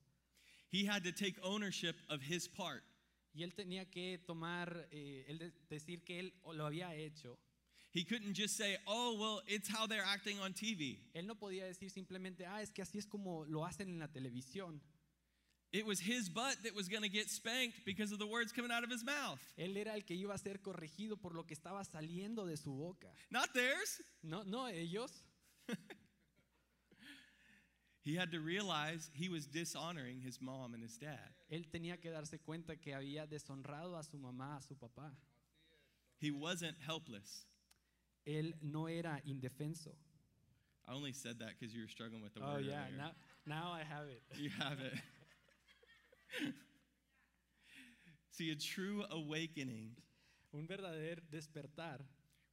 He 0.71 0.86
had 0.86 1.04
to 1.04 1.12
take 1.12 1.36
ownership 1.43 1.95
of 2.10 2.21
his 2.21 2.47
part. 2.47 2.84
y 3.34 3.43
él 3.43 3.54
tenía 3.54 3.89
que 3.89 4.19
tomar, 4.26 4.88
eh, 4.91 5.26
él 5.28 5.38
de- 5.39 5.52
decir 5.69 6.04
que 6.06 6.19
él 6.19 6.34
lo 6.54 6.65
había 6.65 6.93
hecho. 6.95 7.38
He 7.93 8.06
couldn't 8.06 8.36
just 8.38 8.56
say, 8.56 8.78
oh, 8.88 9.17
well, 9.19 9.41
it's 9.47 9.67
how 9.67 9.86
they're 9.86 10.06
acting 10.06 10.39
on 10.39 10.54
TV. 10.54 10.97
Él 11.13 11.28
no 11.28 11.36
podía 11.36 11.65
decir 11.65 11.89
simplemente, 11.89 12.45
ah, 12.45 12.62
es 12.62 12.71
que 12.71 12.82
así 12.82 12.97
es 12.97 13.06
como 13.06 13.43
lo 13.45 13.65
hacen 13.65 13.89
en 13.89 14.00
la 14.00 14.08
televisión. 14.08 14.82
It 15.73 15.86
was 15.86 16.01
his 16.01 16.27
butt 16.27 16.57
that 16.63 16.75
was 16.75 16.89
going 16.89 17.03
to 17.03 17.10
get 17.10 17.29
spanked 17.29 17.86
because 17.86 18.12
of 18.12 18.19
the 18.19 18.27
words 18.27 18.51
coming 18.51 18.71
out 18.71 18.84
of 18.84 18.89
his 18.91 19.05
mouth, 19.05 19.39
Él 19.57 19.77
era 19.77 19.93
el 19.93 20.01
que 20.01 20.15
iba 20.17 20.34
a 20.34 20.38
ser 20.38 20.57
corregido 20.62 21.15
por 21.21 21.34
lo 21.34 21.43
que 21.43 21.55
estaba 21.55 21.84
saliendo 21.86 22.45
de 22.45 22.57
su 22.57 22.71
boca. 22.71 23.07
not 23.31 23.53
theirs. 23.53 24.01
No, 24.21 24.43
no 24.43 24.67
ellos. 24.67 25.12
He 28.03 28.15
had 28.15 28.31
to 28.31 28.39
realize 28.39 29.12
he 29.13 29.29
was 29.29 29.45
dishonoring 29.45 30.21
his 30.21 30.41
mom 30.41 30.73
and 30.73 30.81
his 30.81 30.97
dad. 30.97 31.29
Él 31.51 31.65
tenía 31.71 32.01
que 32.01 32.10
darse 32.10 32.39
cuenta 32.39 32.75
que 32.81 32.93
había 32.95 33.27
deshonrado 33.27 33.95
a 33.97 34.03
su 34.03 34.17
mamá, 34.17 34.57
a 34.57 34.62
su 34.62 34.73
papá. 34.75 35.12
He 36.19 36.31
wasn't 36.31 36.75
helpless. 36.86 37.45
Él 38.25 38.53
no 38.63 38.88
era 38.88 39.21
indefenso. 39.27 39.91
I 40.88 40.93
only 40.93 41.13
said 41.13 41.38
that 41.39 41.49
because 41.60 41.75
you 41.75 41.81
were 41.81 41.88
struggling 41.88 42.23
with 42.23 42.34
the 42.34 42.41
Oh 42.43 42.53
word. 42.53 42.65
yeah, 42.65 42.86
earlier. 42.88 42.97
now, 42.97 43.12
now 43.45 43.71
I 43.71 43.84
have 43.84 44.07
it. 44.07 44.23
You 44.36 44.49
have 44.57 44.79
it. 44.79 44.93
See, 48.31 48.51
a 48.51 48.55
true 48.55 49.03
awakening 49.09 49.95
Un 50.53 50.67
verdadero 50.67 51.21
despertar 51.29 51.99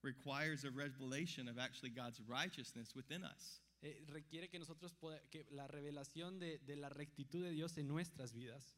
requires 0.02 0.64
a 0.64 0.70
revelation 0.70 1.48
of 1.48 1.58
actually 1.58 1.90
God's 1.90 2.20
righteousness 2.26 2.94
within 2.94 3.24
us. 3.24 3.60
eh, 3.82 4.04
requiere 4.08 4.48
que 4.48 4.58
nosotros 4.58 4.92
poda- 4.94 5.20
que 5.30 5.46
la 5.50 5.66
revelación 5.68 6.38
de, 6.40 6.58
de 6.58 6.76
la 6.76 6.88
rectitud 6.88 7.42
de 7.44 7.50
Dios 7.52 7.76
en 7.78 7.86
nuestras 7.88 8.32
vidas. 8.32 8.74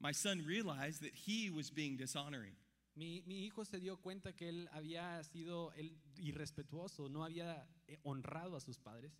My 0.00 0.12
son 0.12 0.44
realized 0.46 1.00
that 1.02 1.14
he 1.14 1.50
was 1.50 1.70
being 1.70 1.96
dishonoring. 1.96 2.54
Mi, 2.94 3.22
mi 3.26 3.44
hijo 3.46 3.64
se 3.64 3.78
dio 3.78 3.96
cuenta 3.98 4.32
que 4.34 4.48
él 4.48 4.68
había 4.72 5.22
sido 5.24 5.72
él, 5.74 5.96
irrespetuoso, 6.18 7.08
no 7.08 7.24
había 7.24 7.66
eh, 7.88 7.98
honrado 8.04 8.56
a 8.56 8.60
sus 8.60 8.78
padres, 8.78 9.12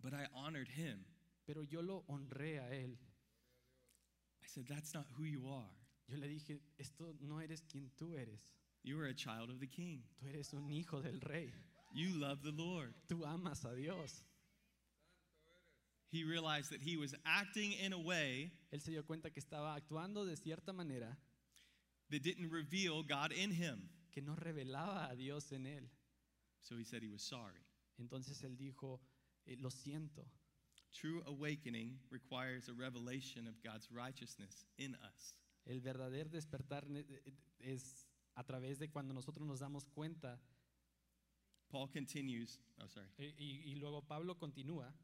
but 0.00 0.12
I 0.14 0.26
honored 0.32 0.68
him. 0.68 1.04
pero 1.46 1.62
yo 1.62 1.80
lo 1.82 2.04
honré 2.08 2.60
a 2.60 2.70
él. 2.74 2.98
I 4.46 4.48
said, 4.48 4.66
That's 4.68 4.94
not 4.94 5.06
who 5.18 5.24
you 5.24 5.48
are. 5.48 5.72
Yo 6.08 6.18
le 6.18 6.28
dije, 6.28 6.60
esto 6.78 7.14
no 7.20 7.38
eres 7.40 7.62
quien 7.68 7.90
tú 8.00 8.14
eres, 8.14 8.40
You 8.84 9.00
are 9.00 9.06
a 9.06 9.14
child 9.14 9.50
of 9.50 9.58
the 9.58 9.66
king. 9.66 10.02
tú 10.20 10.28
eres 10.28 10.52
un 10.54 10.70
hijo 10.70 11.00
del 11.02 11.20
rey, 11.20 11.52
You 11.92 12.10
love 12.20 12.42
the 12.42 12.52
Lord. 12.52 12.94
tú 13.08 13.24
amas 13.26 13.64
a 13.64 13.74
Dios. 13.74 14.22
He 16.08 16.22
realized 16.24 16.70
that 16.70 16.80
he 16.80 16.96
was 16.96 17.14
acting 17.26 17.72
in 17.72 17.92
a 17.92 17.98
way 17.98 18.52
Él 18.72 18.80
se 18.80 18.92
dio 18.92 19.02
cuenta 19.02 19.30
que 19.32 19.40
estaba 19.42 19.74
actuando 19.74 20.24
de 20.24 20.36
cierta 20.36 20.72
manera 20.72 21.16
that 22.10 22.22
didn't 22.22 22.50
reveal 22.50 23.02
God 23.02 23.32
in 23.32 23.50
him. 23.50 23.88
que 24.12 24.22
no 24.22 24.34
revelaba 24.36 25.10
a 25.10 25.16
Dios 25.16 25.50
en 25.52 25.66
él. 25.66 25.88
So 26.62 26.76
he 26.76 26.84
said 26.84 27.02
he 27.02 27.08
was 27.10 27.22
sorry. 27.22 27.60
Entonces 28.00 28.42
él 28.44 28.56
dijo, 28.56 29.00
"Eh, 29.46 29.56
lo 29.58 29.70
siento. 29.70 30.24
True 30.98 31.22
awakening 31.26 31.98
requires 32.10 32.68
a 32.68 32.72
revelation 32.72 33.46
of 33.46 33.54
God's 33.62 33.88
righteousness 33.90 34.64
in 34.78 34.94
us. 34.94 35.34
El 35.66 35.80
verdadero 35.80 36.30
despertar 36.30 36.86
es 37.58 38.06
a 38.34 38.44
través 38.44 38.78
de 38.78 38.88
cuando 38.88 39.12
nosotros 39.12 39.46
nos 39.46 39.60
damos 39.60 39.84
cuenta. 39.86 40.38
Paul 41.68 41.90
continues, 41.90 42.60
oh, 42.78 42.88
sorry, 42.88 43.08
Y, 43.18 43.72
y 43.72 43.74
luego 43.74 44.00
Pablo 44.02 44.38
continúa 44.38 44.94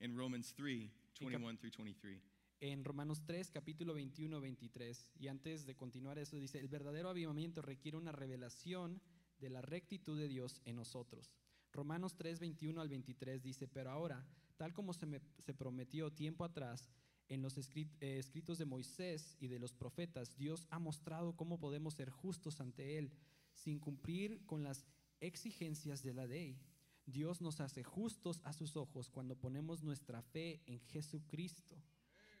in 0.00 0.16
Romans 0.16 0.54
3 0.54 0.90
21 1.20 1.58
through 1.58 1.72
23. 1.78 2.20
en 2.60 2.84
Romanos 2.84 3.22
3, 3.26 3.50
capítulo 3.50 3.94
21, 3.94 4.40
23. 4.40 5.10
Y 5.18 5.26
antes 5.26 5.66
de 5.66 5.74
continuar 5.74 6.18
eso 6.18 6.36
dice, 6.36 6.60
el 6.60 6.68
verdadero 6.68 7.08
avivamiento 7.08 7.60
requiere 7.60 7.96
una 7.96 8.12
revelación 8.12 9.00
de 9.40 9.50
la 9.50 9.62
rectitud 9.62 10.16
de 10.16 10.28
Dios 10.28 10.60
en 10.64 10.76
nosotros. 10.76 11.32
Romanos 11.72 12.14
3, 12.14 12.38
21 12.38 12.80
al 12.80 12.88
23 12.88 13.42
dice, 13.42 13.66
pero 13.66 13.90
ahora, 13.90 14.24
tal 14.62 14.72
como 14.72 14.92
se, 14.92 15.06
me- 15.06 15.20
se 15.44 15.54
prometió 15.54 16.12
tiempo 16.12 16.44
atrás 16.44 16.88
en 17.28 17.42
los 17.42 17.58
eh, 17.58 17.88
escritos 18.00 18.58
de 18.58 18.64
Moisés 18.64 19.36
y 19.40 19.48
de 19.48 19.58
los 19.58 19.72
profetas, 19.72 20.36
Dios 20.36 20.68
ha 20.70 20.78
mostrado 20.78 21.34
cómo 21.34 21.58
podemos 21.58 21.94
ser 21.94 22.10
justos 22.10 22.60
ante 22.60 22.96
Él 22.96 23.10
sin 23.52 23.80
cumplir 23.80 24.46
con 24.46 24.62
las 24.62 24.86
exigencias 25.18 26.04
de 26.04 26.14
la 26.14 26.26
ley. 26.26 26.60
Dios 27.06 27.40
nos 27.40 27.60
hace 27.60 27.82
justos 27.82 28.40
a 28.44 28.52
sus 28.52 28.76
ojos 28.76 29.10
cuando 29.10 29.34
ponemos 29.34 29.82
nuestra 29.82 30.22
fe 30.22 30.62
en 30.66 30.78
Jesucristo. 30.78 31.82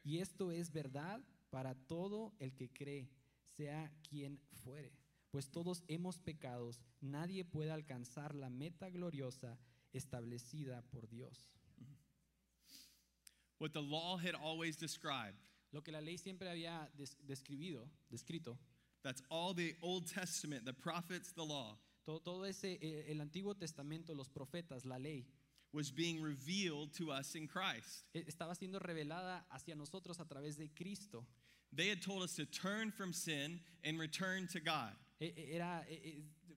Y 0.04 0.18
esto 0.18 0.52
es 0.52 0.70
verdad 0.70 1.24
para 1.50 1.74
todo 1.74 2.36
el 2.38 2.54
que 2.54 2.72
cree, 2.72 3.10
sea 3.56 3.92
quien 4.08 4.38
fuere. 4.62 4.92
Pues 5.32 5.50
todos 5.50 5.82
hemos 5.88 6.20
pecados, 6.20 6.80
nadie 7.00 7.44
puede 7.44 7.72
alcanzar 7.72 8.36
la 8.36 8.48
meta 8.48 8.90
gloriosa 8.90 9.58
establecida 9.92 10.82
por 10.82 11.08
Dios. 11.08 11.50
What 13.62 13.74
the 13.74 13.80
law 13.80 14.16
had 14.16 14.34
always 14.34 14.76
described, 14.76 15.36
Lo 15.72 15.82
que 15.82 15.92
la 15.92 16.00
ley 16.00 16.16
siempre 16.16 16.48
había 16.48 16.88
des- 16.98 17.14
describido, 17.24 17.86
descrito, 18.12 18.58
that's 19.04 19.22
all 19.30 19.54
the 19.54 19.76
Old 19.82 20.08
Testament, 20.12 20.64
the 20.64 20.72
prophets, 20.72 21.30
the 21.30 21.44
law, 21.44 21.78
todo, 22.04 22.18
todo 22.18 22.42
ese, 22.42 22.76
el 23.08 23.20
Antiguo 23.20 23.56
Testamento, 23.56 24.14
los 24.14 24.28
profetas, 24.28 24.84
la 24.84 24.96
ley, 24.96 25.24
was 25.72 25.92
being 25.92 26.20
revealed 26.20 26.92
to 26.92 27.12
us 27.12 27.36
in 27.36 27.46
Christ. 27.46 28.02
estaba 28.12 28.56
siendo 28.56 28.80
revelada 28.80 29.44
hacia 29.52 29.76
nosotros 29.76 30.18
a 30.18 30.24
través 30.24 30.56
de 30.58 30.68
Cristo. 30.74 31.24
They 31.72 31.88
had 31.88 32.02
told 32.02 32.24
us 32.24 32.34
to 32.34 32.44
turn 32.46 32.90
from 32.90 33.12
sin 33.12 33.60
and 33.84 33.96
return 33.96 34.48
to 34.48 34.58
God. 34.58 34.90
Era 35.20 35.86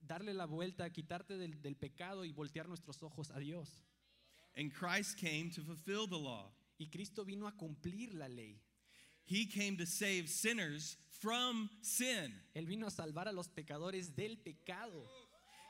darle 0.04 0.34
la 0.34 0.46
vuelta, 0.46 0.90
quitarte 0.90 1.38
del, 1.38 1.52
del 1.62 1.76
pecado 1.76 2.24
y 2.24 2.32
voltear 2.32 2.66
nuestros 2.66 3.00
ojos 3.00 3.30
a 3.32 3.38
Dios. 3.38 3.70
And 4.56 4.74
Christ 4.74 5.18
came 5.18 5.50
to 5.50 5.60
fulfill 5.60 6.08
the 6.08 6.18
law. 6.18 6.50
Y 6.78 6.88
Cristo 6.90 7.24
vino 7.24 7.46
a 7.46 7.52
cumplir 7.52 8.14
la 8.14 8.28
ley. 8.28 8.60
He 9.24 9.46
came 9.46 9.76
to 9.76 9.86
save 9.86 10.28
sinners 10.28 10.96
from 11.20 11.68
sin. 11.82 12.32
Él 12.54 12.66
vino 12.66 12.86
a 12.86 12.90
salvar 12.90 13.28
a 13.28 13.32
los 13.32 13.48
pecadores 13.48 14.14
del 14.14 14.36
pecado. 14.36 15.02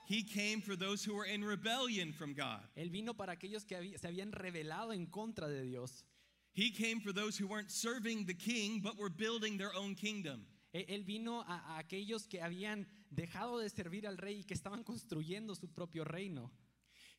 He 0.09 0.23
came 0.23 0.61
for 0.61 0.77
those 0.77 1.05
who 1.05 1.14
were 1.14 1.25
in 1.25 1.42
rebellion 1.42 2.12
from 2.12 2.35
God. 2.35 2.61
Él 2.77 2.90
vino 2.90 3.14
para 3.14 3.33
aquellos 3.33 3.64
que 3.64 3.99
se 3.99 4.07
habían 4.07 4.31
rebelado 4.33 4.92
en 4.92 5.07
contra 5.07 5.49
de 5.49 5.62
Dios. 5.62 6.05
He 6.53 6.71
came 6.71 7.01
for 7.01 7.12
those 7.12 7.37
who 7.37 7.47
weren't 7.47 7.71
serving 7.71 8.25
the 8.27 8.35
king 8.35 8.81
but 8.81 8.97
were 8.97 9.11
building 9.11 9.59
their 9.59 9.75
own 9.75 9.95
kingdom. 9.95 10.47
Él, 10.73 11.05
vino 11.05 11.40
a, 11.42 11.77
a 11.77 11.79
aquellos 11.79 12.27
que 12.27 12.42
habían 12.42 12.87
dejado 13.11 13.59
de 13.59 13.71
servir 13.71 14.07
al 14.07 14.19
rey 14.19 14.40
y 14.40 14.45
que 14.45 14.55
estaban 14.55 14.85
construyendo 14.85 15.55
su 15.55 15.69
propio 15.69 16.05
reino. 16.05 16.53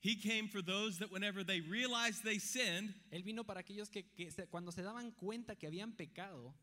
He 0.07 0.15
came 0.15 0.47
for 0.47 0.61
those 0.61 0.99
that 0.99 1.11
whenever 1.11 1.43
they 1.43 1.59
realized 1.59 2.23
they 2.23 2.39
sinned, 2.39 2.93
Él 3.11 3.23
vino 3.25 3.43
para 3.43 3.59
aquellos 3.61 3.89
que, 3.89 4.03
que 4.15 4.31
se- 4.31 4.47
cuando 4.47 4.71
se 4.71 4.81
daban 4.81 5.11
cuenta 5.11 5.55
que 5.57 5.67
habían 5.67 5.97
pecado, 5.97 6.53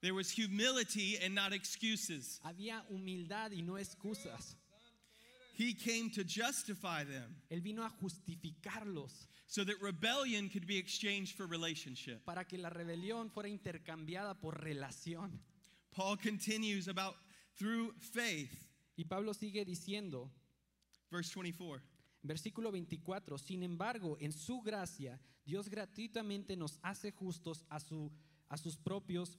there 0.00 0.14
was 0.14 0.30
humility 0.30 1.18
and 1.22 1.34
not 1.34 1.52
excuses. 1.52 2.40
había 2.42 2.82
humildad 2.88 3.50
y 3.52 3.60
no 3.62 3.74
excusas. 3.76 4.56
He 5.58 5.74
came 5.74 6.10
to 6.10 6.22
justify 6.24 7.04
them 7.04 7.36
Él 7.50 7.60
vino 7.62 7.82
a 7.84 7.90
justificarlos 8.00 9.26
so 9.46 9.62
that 9.64 9.74
rebellion 9.80 10.48
could 10.48 10.66
be 10.66 10.76
exchanged 10.78 11.36
for 11.36 11.46
relationship. 11.46 12.24
para 12.24 12.44
que 12.44 12.56
la 12.58 12.70
rebelión 12.70 13.30
fuera 13.30 13.48
intercambiada 13.48 14.38
por 14.40 14.54
relación. 14.62 15.38
Paul 15.92 16.16
continues 16.16 16.88
about 16.88 17.14
through 17.58 17.92
faith, 18.00 18.52
Y 18.98 19.04
Pablo 19.04 19.32
sigue 19.34 19.64
diciendo, 19.66 20.30
verse 21.10 21.30
24. 21.34 21.82
Versículo 22.26 22.72
24, 22.72 23.38
sin 23.38 23.62
embargo, 23.62 24.16
en 24.20 24.32
su 24.32 24.60
gracia, 24.60 25.20
Dios 25.44 25.68
gratuitamente 25.68 26.56
nos 26.56 26.78
hace 26.82 27.12
justos 27.12 27.64
a, 27.68 27.78
su, 27.78 28.10
a 28.48 28.56
sus 28.56 28.76
propios 28.76 29.38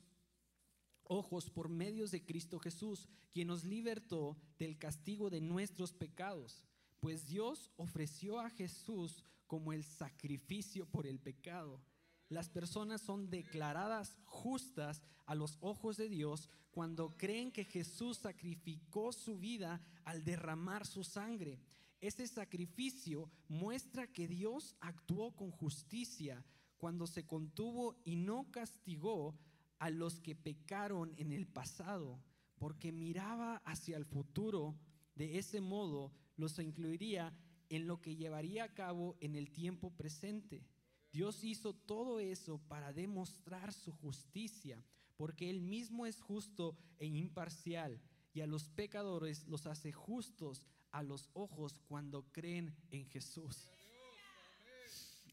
ojos 1.03 1.49
por 1.49 1.69
medios 1.69 2.11
de 2.11 2.23
Cristo 2.23 2.59
Jesús, 2.59 3.07
quien 3.31 3.47
nos 3.47 3.63
libertó 3.63 4.37
del 4.57 4.77
castigo 4.77 5.29
de 5.29 5.41
nuestros 5.41 5.93
pecados. 5.93 6.65
Pues 6.99 7.27
Dios 7.27 7.71
ofreció 7.77 8.39
a 8.39 8.49
Jesús 8.49 9.23
como 9.47 9.73
el 9.73 9.83
sacrificio 9.83 10.85
por 10.85 11.05
el 11.07 11.19
pecado. 11.19 11.81
Las 12.29 12.49
personas 12.49 13.01
son 13.01 13.29
declaradas 13.29 14.17
justas 14.25 15.01
a 15.25 15.35
los 15.35 15.57
ojos 15.61 15.97
de 15.97 16.09
Dios 16.09 16.49
cuando 16.71 17.09
creen 17.17 17.51
que 17.51 17.63
Jesús 17.63 18.17
sacrificó 18.17 19.11
su 19.11 19.37
vida 19.37 19.81
al 20.03 20.23
derramar 20.23 20.85
su 20.85 21.03
sangre. 21.03 21.59
Ese 21.99 22.27
sacrificio 22.27 23.31
muestra 23.47 24.07
que 24.07 24.27
Dios 24.27 24.75
actuó 24.79 25.35
con 25.35 25.51
justicia 25.51 26.45
cuando 26.77 27.07
se 27.07 27.25
contuvo 27.25 27.97
y 28.03 28.15
no 28.15 28.51
castigó 28.51 29.35
a 29.79 29.89
los 29.89 30.19
que 30.19 30.35
pecaron 30.35 31.13
en 31.17 31.31
el 31.31 31.47
pasado, 31.47 32.19
porque 32.59 32.91
miraba 32.91 33.57
hacia 33.65 33.97
el 33.97 34.05
futuro. 34.05 34.75
De 35.15 35.39
ese 35.39 35.59
modo 35.59 36.11
los 36.35 36.59
incluiría 36.59 37.35
en 37.69 37.87
lo 37.87 37.99
que 37.99 38.15
llevaría 38.15 38.65
a 38.65 38.73
cabo 38.73 39.17
en 39.19 39.35
el 39.35 39.51
tiempo 39.51 39.89
presente. 39.91 40.63
Dios 41.11 41.43
hizo 41.43 41.73
todo 41.73 42.19
eso 42.19 42.59
para 42.67 42.93
demostrar 42.93 43.73
su 43.73 43.91
justicia, 43.91 44.83
porque 45.15 45.49
Él 45.49 45.61
mismo 45.61 46.05
es 46.05 46.21
justo 46.21 46.77
e 46.99 47.07
imparcial, 47.07 47.99
y 48.33 48.41
a 48.41 48.47
los 48.47 48.69
pecadores 48.69 49.47
los 49.47 49.65
hace 49.65 49.91
justos 49.91 50.67
a 50.91 51.03
los 51.03 51.29
ojos 51.33 51.79
cuando 51.87 52.23
creen 52.31 52.75
en 52.91 53.05
Jesús. 53.09 53.67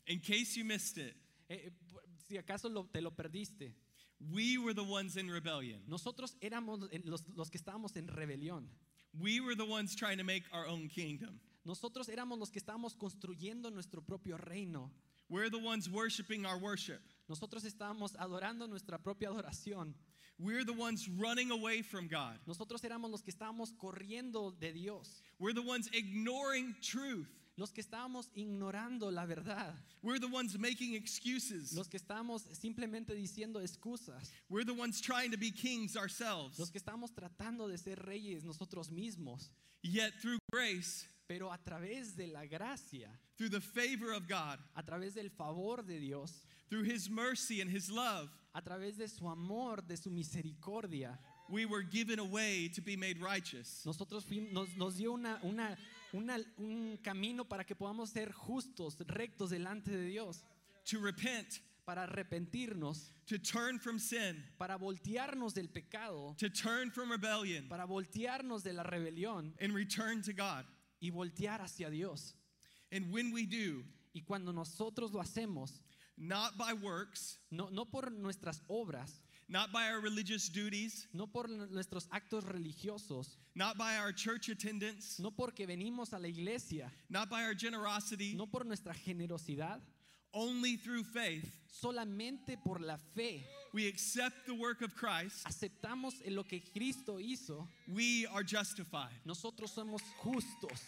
In 0.07 0.21
case 0.21 0.55
you 0.57 0.65
missed 0.65 0.99
it, 0.99 1.17
Eh, 1.49 1.67
eh, 1.67 1.73
si 2.27 2.37
acaso 2.39 2.69
lo- 2.71 2.87
te 2.87 3.01
lo 3.03 3.11
perdiste, 3.15 3.75
we 4.19 4.57
were 4.59 4.75
the 4.75 4.81
ones 4.83 5.17
in 5.17 5.29
rebellion. 5.31 5.83
nosotros 5.87 6.37
éramos 6.41 6.81
los, 7.05 7.27
los 7.29 7.51
que 7.51 7.59
estábamos 7.59 7.95
en 7.97 8.09
rebelión. 8.09 8.69
We 9.13 9.41
were 9.41 9.55
the 9.55 9.63
ones 9.71 9.95
trying 9.95 10.19
to 10.19 10.25
make 10.25 10.45
our 10.53 10.67
own 10.67 10.89
kingdom. 10.89 11.39
Nosotros 11.65 12.09
éramos 12.09 12.39
los 12.39 12.51
que 12.51 12.59
estábamos 12.59 12.95
construyendo 12.97 13.71
nuestro 13.71 14.03
propio 14.03 14.37
reino. 14.37 14.91
We're 15.29 15.51
the 15.51 15.57
ones 15.65 15.89
worshiping 15.89 16.45
our 16.45 16.59
worship. 16.59 17.01
Nosotros 17.29 17.65
estábamos 17.65 18.15
adorando 18.17 18.67
nuestra 18.67 18.99
propia 18.99 19.29
adoración. 19.29 19.95
We're 20.39 20.65
the 20.65 20.73
ones 20.73 21.09
running 21.09 21.51
away 21.51 21.83
from 21.83 22.09
God. 22.09 22.39
Nosotros 22.47 22.83
éramos 22.83 23.11
los 23.11 23.23
que 23.23 23.33
estábamos 23.33 23.73
corriendo 23.79 24.59
de 24.59 24.73
Dios. 24.73 25.23
We're 25.39 25.55
the 25.55 25.63
ones 25.63 25.89
ignoring 25.93 26.75
truth. 26.83 27.29
Los 27.57 27.71
que 27.71 27.83
estábamos 27.83 28.29
ignorando 28.35 29.13
la 29.13 29.27
verdad. 29.27 29.75
We're 30.03 30.19
the 30.19 30.29
ones 30.29 30.59
making 30.59 30.95
excuses. 30.95 31.73
Los 31.73 31.87
que 31.87 31.99
estábamos 31.99 32.43
simplemente 32.53 33.15
diciendo 33.15 33.61
excusas. 33.63 34.33
We're 34.49 34.65
the 34.65 34.75
ones 34.75 35.01
trying 35.01 35.31
to 35.31 35.39
be 35.39 35.53
kings 35.53 35.97
ourselves. 35.97 36.59
Los 36.59 36.71
que 36.71 36.81
estábamos 36.81 37.13
tratando 37.15 37.69
de 37.69 37.79
ser 37.79 37.97
reyes 38.05 38.43
nosotros 38.43 38.91
mismos. 38.91 39.51
Yet 39.83 40.15
through 40.21 40.39
grace, 40.53 41.07
Pero 41.27 41.51
a 41.51 41.59
través 41.59 42.17
de 42.17 42.27
la 42.27 42.45
gracia, 42.45 43.09
through 43.39 43.51
the 43.51 43.61
favor 43.61 44.13
of 44.13 44.29
God, 44.29 44.59
a 44.75 44.83
través 44.83 45.15
del 45.15 45.31
favor 45.31 45.83
de 45.83 45.99
Dios, 45.99 46.45
through 46.71 46.85
his 46.85 47.09
mercy 47.11 47.61
and 47.61 47.71
his 47.71 47.91
love, 47.91 48.29
a 48.55 48.63
través 48.63 48.97
de 48.97 49.07
su 49.09 49.27
amor, 49.29 49.83
de 49.87 49.97
su 49.97 50.11
misericordia, 50.11 51.19
we 51.51 51.67
were 51.67 51.83
given 51.83 52.19
a 52.19 52.25
way 52.25 52.69
to 52.69 52.81
be 52.81 52.97
made 52.97 53.21
righteous. 53.21 53.83
Nosotros 53.85 54.25
fuim- 54.25 54.53
nos, 54.53 54.69
nos 54.77 54.97
dio 54.97 55.13
una, 55.13 55.39
una, 55.43 55.77
una- 56.13 56.39
un 56.59 56.99
camino 57.03 57.45
para 57.45 57.65
que 57.65 57.75
podamos 57.75 58.11
ser 58.11 58.33
justos, 58.33 58.97
rectos 59.07 59.51
delante 59.51 59.91
de 59.91 60.05
Dios, 60.07 60.43
to 60.85 60.99
repent, 61.01 61.61
para 61.87 62.07
arrepentirnos, 62.07 63.11
to 63.27 63.39
turn 63.39 63.79
from 63.79 63.99
sin, 63.99 64.43
para 64.59 64.79
voltearnos 64.79 65.53
del 65.53 65.69
pecado, 65.69 66.35
to 66.39 66.49
turn 66.49 66.91
from 66.91 67.11
rebellion, 67.11 67.69
para 67.69 67.87
voltearnos 67.87 68.63
de 68.63 68.73
la 68.73 68.83
rebelión. 68.85 69.53
And 69.61 69.75
return 69.75 70.23
to 70.23 70.33
God. 70.33 70.65
y 71.03 71.11
voltear 71.11 71.61
hacia 71.61 71.91
Dios. 71.91 72.35
And 72.91 73.13
when 73.13 73.33
we 73.33 73.45
do, 73.47 73.83
Y 74.17 74.23
cuando 74.23 74.53
nosotros 74.53 75.13
lo 75.13 75.21
hacemos, 75.21 75.83
not 76.17 76.57
by 76.57 76.73
works, 76.73 77.39
no, 77.51 77.69
no 77.71 77.85
por 77.85 78.11
nuestras 78.11 78.61
obras, 78.71 79.11
not 79.49 79.73
by 79.73 79.89
our 79.89 80.01
religious 80.01 80.49
duties, 80.49 81.07
no 81.13 81.27
por 81.27 81.49
nuestros 81.49 82.09
actos 82.09 82.45
religiosos, 82.45 83.37
not 83.55 83.77
by 83.77 83.97
our 83.97 84.13
church 84.13 84.49
attendance, 84.49 85.19
no 85.19 85.31
porque 85.31 85.67
venimos 85.67 86.13
a 86.13 86.19
la 86.19 86.29
iglesia, 86.29 86.91
not 87.11 87.29
by 87.29 87.43
our 87.45 87.55
generosity, 87.55 88.35
no 88.37 88.47
por 88.47 88.65
nuestra 88.65 88.95
generosidad, 88.95 89.81
only 90.33 90.77
through 90.77 91.05
faith, 91.05 91.47
solamente 91.71 92.57
por 92.65 92.79
la 92.81 92.97
fe. 93.15 93.45
we 93.73 93.89
accept 93.89 94.47
the 94.47 94.55
work 94.55 94.83
of 94.83 94.95
Christ, 94.95 95.45
Aceptamos 95.47 96.15
en 96.25 96.35
lo 96.37 96.45
que 96.45 96.61
Cristo 96.73 97.19
hizo, 97.19 97.67
we 97.93 98.27
are 98.33 98.43
justified 98.45 99.13
nosotros 99.27 99.75
somos 99.75 100.01
justos, 100.23 100.81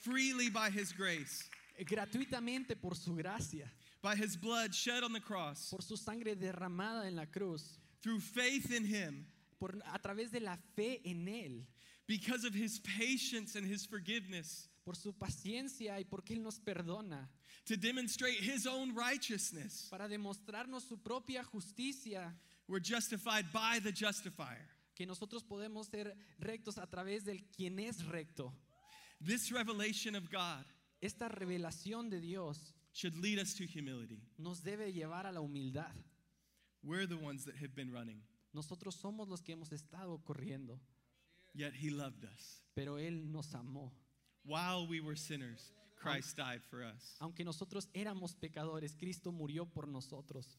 freely 0.00 0.50
by 0.50 0.70
His 0.70 0.92
grace, 0.92 1.48
gratuitamente 1.80 2.80
por 2.80 2.94
su 2.94 3.14
gracia, 3.14 3.66
by 4.04 4.14
His 4.14 4.36
blood 4.36 4.74
shed 4.74 5.02
on 5.02 5.12
the 5.14 5.20
cross, 5.20 5.70
por 5.70 5.80
su 5.82 5.96
sangre 5.96 6.34
derramada 6.36 7.06
en 7.06 7.16
la 7.16 7.24
cruz, 7.24 7.78
through 8.02 8.20
faith 8.20 8.70
in 8.70 8.84
Him, 8.84 9.24
por, 9.58 9.70
a 9.92 9.98
través 9.98 10.30
de 10.30 10.40
la 10.40 10.56
fe 10.76 11.00
en 11.06 11.26
Él, 11.26 11.62
because 12.06 12.44
of 12.44 12.54
His 12.54 12.78
patience 12.80 13.56
and 13.56 13.66
His 13.66 13.86
forgiveness, 13.86 14.68
por 14.84 14.94
su 14.94 15.12
paciencia 15.14 15.98
y 15.98 16.04
porque 16.04 16.34
Él 16.34 16.42
nos 16.42 16.58
perdona, 16.60 17.28
to 17.64 17.78
demonstrate 17.78 18.36
His 18.42 18.66
own 18.66 18.94
righteousness. 18.94 19.88
para 19.90 20.06
demostrarnos 20.06 20.82
su 20.86 20.98
propia 20.98 21.42
justicia, 21.42 22.30
We're 22.68 22.80
justified 22.80 23.46
by 23.52 23.78
the 23.80 23.90
justifier. 23.92 24.68
que 24.94 25.06
nosotros 25.06 25.42
podemos 25.42 25.88
ser 25.88 26.14
rectos 26.38 26.76
a 26.78 26.86
través 26.86 27.24
del 27.24 27.44
quien 27.56 27.78
es 27.78 28.04
recto. 28.04 28.52
This 29.18 29.50
revelation 29.50 30.14
of 30.14 30.30
God 30.30 30.64
Esta 31.00 31.28
revelación 31.28 32.10
de 32.10 32.20
Dios 32.20 32.74
should 32.94 33.16
lead 33.16 33.38
us 33.38 33.54
to 33.54 33.64
humility. 33.66 34.22
nos 34.38 34.62
debe 34.62 34.90
llevar 34.92 35.26
a 35.26 35.32
la 35.32 35.40
humildad. 35.40 35.92
We're 36.82 37.06
the 37.06 37.16
ones 37.18 37.44
that 37.44 37.56
have 37.56 37.74
been 37.74 37.92
running, 37.92 38.22
Nosotros 38.54 38.94
somos 38.94 39.28
los 39.28 39.42
que 39.42 39.52
hemos 39.54 39.72
estado 39.72 40.22
corriendo, 40.24 40.78
yet 41.54 41.72
He 41.74 41.90
loved 41.90 42.24
us. 42.24 42.62
pero 42.74 42.96
Él 42.98 43.30
nos 43.32 43.52
amó. 43.54 43.92
While 44.44 44.86
we 44.88 45.00
were 45.00 45.16
sinners, 45.16 45.72
Christ 45.96 46.36
died 46.36 46.60
for 46.70 46.82
us. 46.84 47.16
Aunque 47.20 47.44
nosotros 47.44 47.88
éramos 47.94 48.34
pecadores, 48.34 48.94
Cristo 48.96 49.32
murió 49.32 49.64
por 49.66 49.86
nosotros. 49.88 50.58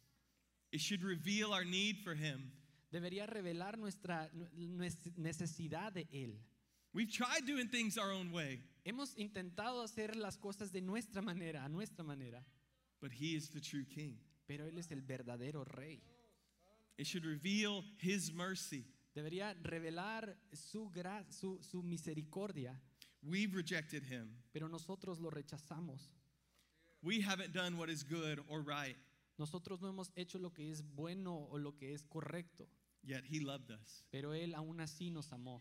It 0.71 0.81
should 0.81 1.03
reveal 1.03 1.53
our 1.53 1.63
need 1.63 1.97
for 2.03 2.15
Him. 2.15 2.51
Debería 2.91 3.25
revelar 3.27 3.77
nuestra 3.77 4.29
nues- 4.57 5.15
necesidad 5.17 5.93
de 5.93 6.07
Él. 6.11 6.39
We've 6.93 7.11
tried 7.11 7.45
doing 7.45 7.67
things 7.69 7.97
our 7.97 8.11
own 8.11 8.31
way, 8.31 8.59
Hemos 8.85 9.17
intentado 9.17 9.81
hacer 9.81 10.15
las 10.15 10.37
cosas 10.37 10.71
de 10.71 10.81
nuestra 10.81 11.21
manera, 11.21 11.65
a 11.65 11.69
nuestra 11.69 12.03
manera, 12.03 12.45
but 13.01 13.11
He 13.11 13.35
is 13.35 13.49
the 13.49 13.59
true 13.59 13.85
King. 13.85 14.15
pero 14.45 14.67
Él 14.67 14.77
es 14.77 14.91
el 14.91 15.01
verdadero 15.01 15.65
Rey. 15.65 16.03
It 16.97 17.07
should 17.07 17.25
reveal 17.25 17.83
His 17.99 18.31
mercy. 18.31 18.85
Debería 19.15 19.53
revelar 19.55 20.37
su, 20.53 20.91
su, 21.31 21.59
su 21.63 21.81
misericordia, 21.83 22.79
We've 23.23 23.55
rejected 23.55 24.03
Him. 24.03 24.29
pero 24.53 24.69
nosotros 24.69 25.19
lo 25.19 25.29
rechazamos. 25.31 26.11
We 27.01 27.21
haven't 27.21 27.53
done 27.53 27.75
what 27.77 27.89
is 27.89 28.03
good 28.03 28.39
or 28.47 28.61
right, 28.63 28.95
Nosotros 29.37 29.81
no 29.81 29.89
hemos 29.89 30.11
hecho 30.15 30.37
lo 30.39 30.53
que 30.53 30.69
es 30.71 30.81
bueno 30.95 31.35
o 31.49 31.57
lo 31.57 31.75
que 31.75 31.93
es 31.93 32.03
correcto, 32.05 32.69
yet 33.03 33.23
He 33.27 33.39
loved 33.39 33.71
us. 33.71 34.05
pero 34.11 34.33
Él 34.35 34.53
aún 34.53 34.79
así 34.79 35.09
nos 35.09 35.31
amó. 35.33 35.59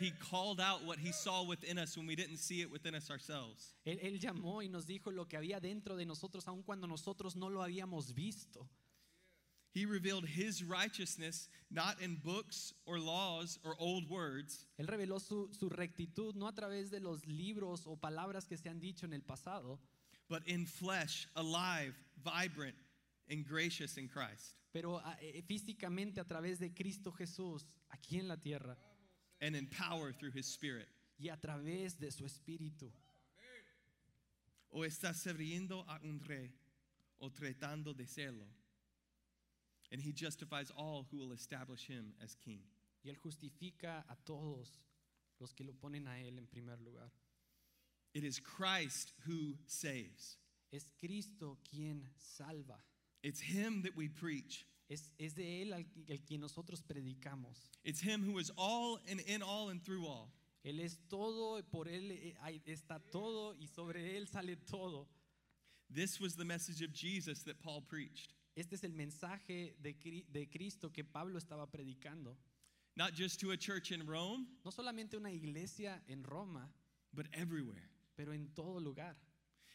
He 0.00 0.12
called 0.12 0.60
out 0.60 0.82
what 0.86 0.98
He 0.98 1.12
saw 1.12 1.44
within 1.44 1.78
us 1.78 1.94
when 1.94 2.06
we 2.06 2.16
didn't 2.16 2.38
see 2.38 2.62
it 2.62 2.70
within 2.70 2.94
us 2.94 3.10
ourselves. 3.10 3.74
Él, 3.86 3.98
él 4.02 4.18
llamó 4.18 4.62
y 4.62 4.68
nos 4.68 4.86
dijo 4.86 5.14
lo 5.14 5.26
que 5.26 5.36
había 5.36 5.60
dentro 5.60 5.94
de 5.94 6.06
nosotros, 6.06 6.48
aun 6.48 6.62
cuando 6.62 6.86
nosotros 6.86 7.36
no 7.36 7.48
lo 7.48 7.60
habíamos 7.60 8.14
visto. 8.14 8.66
He 9.72 9.84
revealed 9.84 10.24
His 10.24 10.64
righteousness 10.64 11.48
not 11.70 12.00
in 12.00 12.16
books 12.24 12.72
or 12.86 12.98
laws 12.98 13.58
or 13.62 13.76
old 13.78 14.08
words, 14.08 14.66
Él 14.78 14.86
reveló 14.86 15.20
su, 15.20 15.50
su 15.52 15.68
rectitud 15.68 16.34
no 16.34 16.48
a 16.48 16.52
través 16.52 16.90
de 16.90 16.98
los 16.98 17.26
libros 17.26 17.86
o 17.86 17.96
palabras 17.96 18.48
que 18.48 18.56
se 18.56 18.70
han 18.70 18.80
dicho 18.80 19.04
en 19.04 19.12
el 19.12 19.20
pasado, 19.20 19.78
but 20.30 20.42
in 20.46 20.64
flesh, 20.64 21.28
alive, 21.36 21.94
vibrant, 22.24 22.74
and 23.28 23.46
gracious 23.46 23.98
in 23.98 24.08
Christ, 24.08 24.56
pero 24.72 25.02
eh, 25.20 25.42
físicamente 25.46 26.20
a 26.20 26.24
través 26.24 26.58
de 26.58 26.72
Cristo 26.72 27.12
Jesús 27.12 27.66
aquí 27.90 28.18
en 28.18 28.28
la 28.28 28.38
tierra 28.38 28.78
and 29.40 29.56
in 29.56 29.66
power 29.66 30.12
through 30.12 30.32
His 30.34 30.46
Spirit. 30.46 30.88
y 31.18 31.28
a 31.28 31.36
través 31.36 31.98
de 31.98 32.10
su 32.10 32.24
espíritu. 32.24 32.90
O 34.72 34.84
está 34.84 35.12
sirviendo 35.12 35.84
a 35.88 36.00
un 36.04 36.20
rey 36.20 36.50
o 37.20 37.28
tratando 37.28 37.94
de 37.94 38.06
serlo. 38.06 38.46
And 39.92 40.00
He 40.00 40.12
justifies 40.12 40.70
all 40.70 41.06
who 41.10 41.18
will 41.18 41.32
establish 41.32 41.86
Him 41.86 42.14
as 42.22 42.36
king. 42.36 42.60
Y 43.04 43.10
Él 43.10 43.16
justifica 43.18 44.04
a 44.08 44.16
todos 44.24 44.78
los 45.40 45.52
que 45.52 45.64
lo 45.64 45.72
ponen 45.72 46.06
a 46.06 46.18
Él 46.20 46.38
en 46.38 46.46
primer 46.46 46.78
lugar. 46.84 47.10
It 48.14 48.24
is 48.24 48.38
Christ 48.38 49.12
who 49.26 49.54
saves. 49.66 50.36
Es 50.72 50.90
Cristo 51.00 51.58
quien 51.70 52.02
salva. 52.16 52.76
It's 53.22 53.40
Him 53.40 53.82
that 53.82 53.96
we 53.96 54.08
preach. 54.08 54.64
Es, 54.90 55.12
es 55.18 55.34
de 55.36 55.62
Él 55.62 55.72
al, 55.72 55.86
el 56.08 56.20
quien 56.24 56.40
nosotros 56.40 56.82
predicamos. 56.82 57.70
It's 57.84 58.00
Him 58.00 58.22
who 58.24 58.38
is 58.40 58.50
all 58.58 58.98
and 59.08 59.20
in 59.20 59.40
all 59.42 59.68
and 59.70 59.80
through 59.80 60.04
all. 60.04 60.32
Él 60.64 60.80
es 60.80 60.98
todo, 61.08 61.62
por 61.70 61.84
Él 61.86 62.10
eh, 62.10 62.60
está 62.66 63.00
todo 63.10 63.54
y 63.58 63.66
sobre 63.66 64.16
Él 64.18 64.26
sale 64.28 64.56
todo. 64.66 65.06
This 65.88 66.20
was 66.20 66.34
the 66.34 66.44
message 66.44 66.82
of 66.82 66.92
Jesus 66.92 67.42
that 67.44 67.62
Paul 67.62 67.80
preached. 67.82 68.34
Este 68.56 68.74
es 68.74 68.82
el 68.84 68.90
mensaje 68.90 69.74
de, 69.80 69.94
de 70.32 70.46
Cristo 70.46 70.90
que 70.90 71.04
Pablo 71.04 71.38
estaba 71.38 71.66
predicando. 71.70 72.34
Not 72.96 73.14
just 73.14 73.38
to 73.40 73.52
a 73.52 73.56
church 73.56 73.92
in 73.92 74.04
Rome, 74.06 74.46
No 74.64 74.70
solamente 74.72 75.14
una 75.16 75.30
iglesia 75.30 76.00
en 76.08 76.24
Roma, 76.24 76.68
but 77.14 77.26
everywhere. 77.32 77.88
pero 78.16 78.32
en 78.32 78.48
todo 78.54 78.80
lugar. 78.80 79.14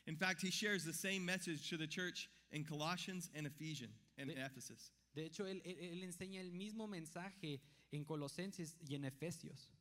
In 0.08 0.16
fact, 0.18 0.42
he 0.42 0.52
shares 0.52 0.84
the 0.84 0.94
same 0.94 1.26
message 1.26 1.70
to 1.70 1.78
the 1.78 1.88
church 1.88 2.30
in 2.52 2.64
Colossians 2.66 3.32
and 3.34 3.48
Ephesians 3.48 3.96
and 4.20 4.30
De- 4.30 4.36
Ephesus. 4.40 4.92
De 5.16 5.26
hecho, 5.26 5.48
él, 5.48 5.62
él- 5.66 5.78
él 5.80 6.04
enseña 6.04 6.42
el 6.42 6.52
mismo 6.52 6.88
mensaje 6.88 7.62
en 7.92 8.04
Colosenses 8.04 8.76
y 8.88 8.96
en 8.96 9.06
Efesios. 9.06 9.72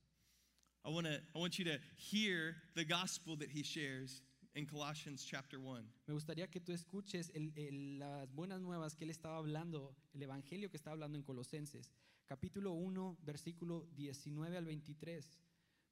I 0.87 0.91
want 0.91 1.07
to 1.07 1.15
I 1.15 1.41
want 1.41 1.55
you 1.59 1.65
to 1.65 1.79
hear 1.97 2.55
the 2.75 2.85
gospel 2.85 3.37
that 3.39 3.49
he 3.51 3.63
shares 3.63 4.23
in 4.55 4.67
Colossians 4.67 5.25
chapter 5.25 5.59
1. 5.59 5.83
Me 6.07 6.15
gustaría 6.15 6.49
que 6.51 6.61
tú 6.61 6.73
escuches 6.73 7.31
el- 7.35 7.53
el- 7.57 7.99
las 7.99 8.33
buenas 8.33 8.61
nuevas 8.61 8.95
que 8.95 9.05
él 9.05 9.11
estaba 9.11 9.39
hablando, 9.39 9.97
el 10.13 10.23
evangelio 10.23 10.71
que 10.71 10.77
estaba 10.77 10.93
hablando 10.93 11.19
en 11.19 11.25
Colosenses, 11.25 11.91
capítulo 12.27 12.73
1, 12.73 13.19
versículo 13.25 13.87
19 13.97 14.57
al 14.57 14.67
23. 14.67 15.41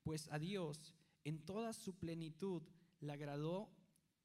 Pues 0.05 0.29
a 0.31 0.39
Dios, 0.39 0.95
en 1.25 1.45
toda 1.45 1.73
su 1.73 1.99
plenitud, 1.99 2.63
le 3.01 3.13
agradó 3.13 3.71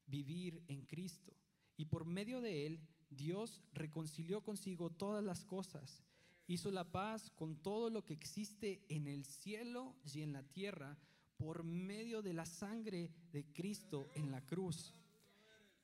vivir 0.06 0.62
en 0.68 0.84
Cristo. 0.86 1.34
Y 1.76 1.86
por 1.86 2.04
medio 2.04 2.40
de 2.40 2.66
él, 2.66 2.80
Dios 3.10 3.62
reconcilió 3.72 4.42
consigo 4.42 4.90
todas 4.90 5.24
las 5.24 5.44
cosas. 5.44 6.02
Hizo 6.46 6.70
la 6.70 6.90
paz 6.90 7.30
con 7.30 7.56
todo 7.56 7.90
lo 7.90 8.04
que 8.04 8.14
existe 8.14 8.84
en 8.88 9.06
el 9.06 9.24
cielo 9.24 9.94
y 10.04 10.22
en 10.22 10.32
la 10.32 10.42
tierra 10.42 10.98
por 11.36 11.62
medio 11.62 12.22
de 12.22 12.32
la 12.32 12.46
sangre 12.46 13.10
de 13.32 13.44
Cristo 13.52 14.08
en 14.14 14.30
la 14.30 14.44
cruz. 14.44 14.94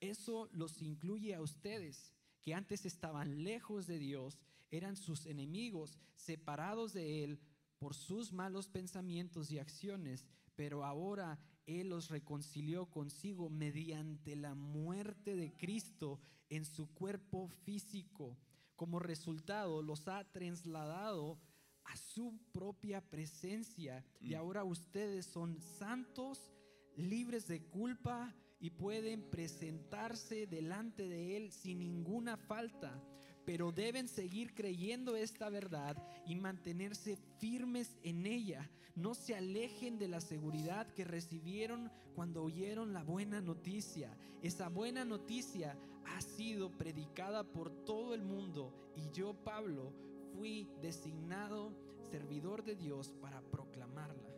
Eso 0.01 0.49
los 0.53 0.83
incluye 0.83 1.35
a 1.35 1.41
ustedes, 1.41 2.13
que 2.43 2.55
antes 2.55 2.85
estaban 2.85 3.45
lejos 3.45 3.87
de 3.87 3.99
Dios, 3.99 4.41
eran 4.71 4.97
sus 4.97 5.27
enemigos, 5.27 5.99
separados 6.15 6.93
de 6.93 7.25
Él 7.25 7.41
por 7.79 7.95
sus 7.95 8.33
malos 8.33 8.69
pensamientos 8.69 9.51
y 9.51 9.59
acciones, 9.59 10.25
pero 10.57 10.85
ahora 10.85 11.39
Él 11.67 11.89
los 11.89 12.09
reconcilió 12.09 12.87
consigo 12.87 13.49
mediante 13.49 14.37
la 14.37 14.55
muerte 14.55 15.35
de 15.37 15.53
Cristo 15.57 16.21
en 16.51 16.65
su 16.65 16.89
cuerpo 16.95 17.49
físico. 17.49 18.37
Como 18.77 18.99
resultado, 18.99 19.83
los 19.83 20.09
ha 20.09 20.25
trasladado 20.31 21.39
a 21.85 21.97
su 21.97 22.39
propia 22.53 23.01
presencia 23.01 24.05
y 24.21 24.31
Mm. 24.31 24.37
ahora 24.37 24.65
ustedes 24.65 25.27
son 25.27 25.61
santos, 25.61 26.53
libres 26.97 27.47
de 27.47 27.63
culpa 27.63 28.35
y 28.61 28.71
pueden 28.71 29.23
presentarse 29.31 30.47
delante 30.47 31.09
de 31.09 31.37
Él 31.37 31.53
sin 31.53 31.79
ninguna 31.79 32.37
falta. 32.37 33.03
Pero 33.47 33.73
deben 33.73 34.09
seguir 34.09 34.55
creyendo 34.55 35.17
esta 35.17 35.49
verdad 35.51 35.97
y 36.27 36.35
mantenerse 36.37 37.17
firmes 37.39 37.97
en 38.03 38.27
ella. 38.27 38.71
No 38.97 39.15
se 39.15 39.35
alejen 39.35 39.99
de 39.99 40.09
la 40.09 40.21
seguridad 40.21 40.87
que 40.95 41.05
recibieron 41.05 41.91
cuando 42.15 42.43
oyeron 42.45 42.93
la 42.93 43.03
buena 43.03 43.41
noticia. 43.41 44.17
Esa 44.43 44.69
buena 44.69 45.05
noticia 45.05 45.77
ha 46.07 46.21
sido 46.21 46.71
predicada 46.71 47.45
por 47.45 47.71
todo 47.85 48.15
el 48.15 48.23
mundo 48.23 48.73
y 48.97 49.11
yo, 49.17 49.35
Pablo, 49.35 49.93
fui 50.35 50.69
designado 50.81 51.73
servidor 52.11 52.65
de 52.65 52.77
Dios 52.77 53.13
para 53.21 53.41
proclamarla. 53.43 54.31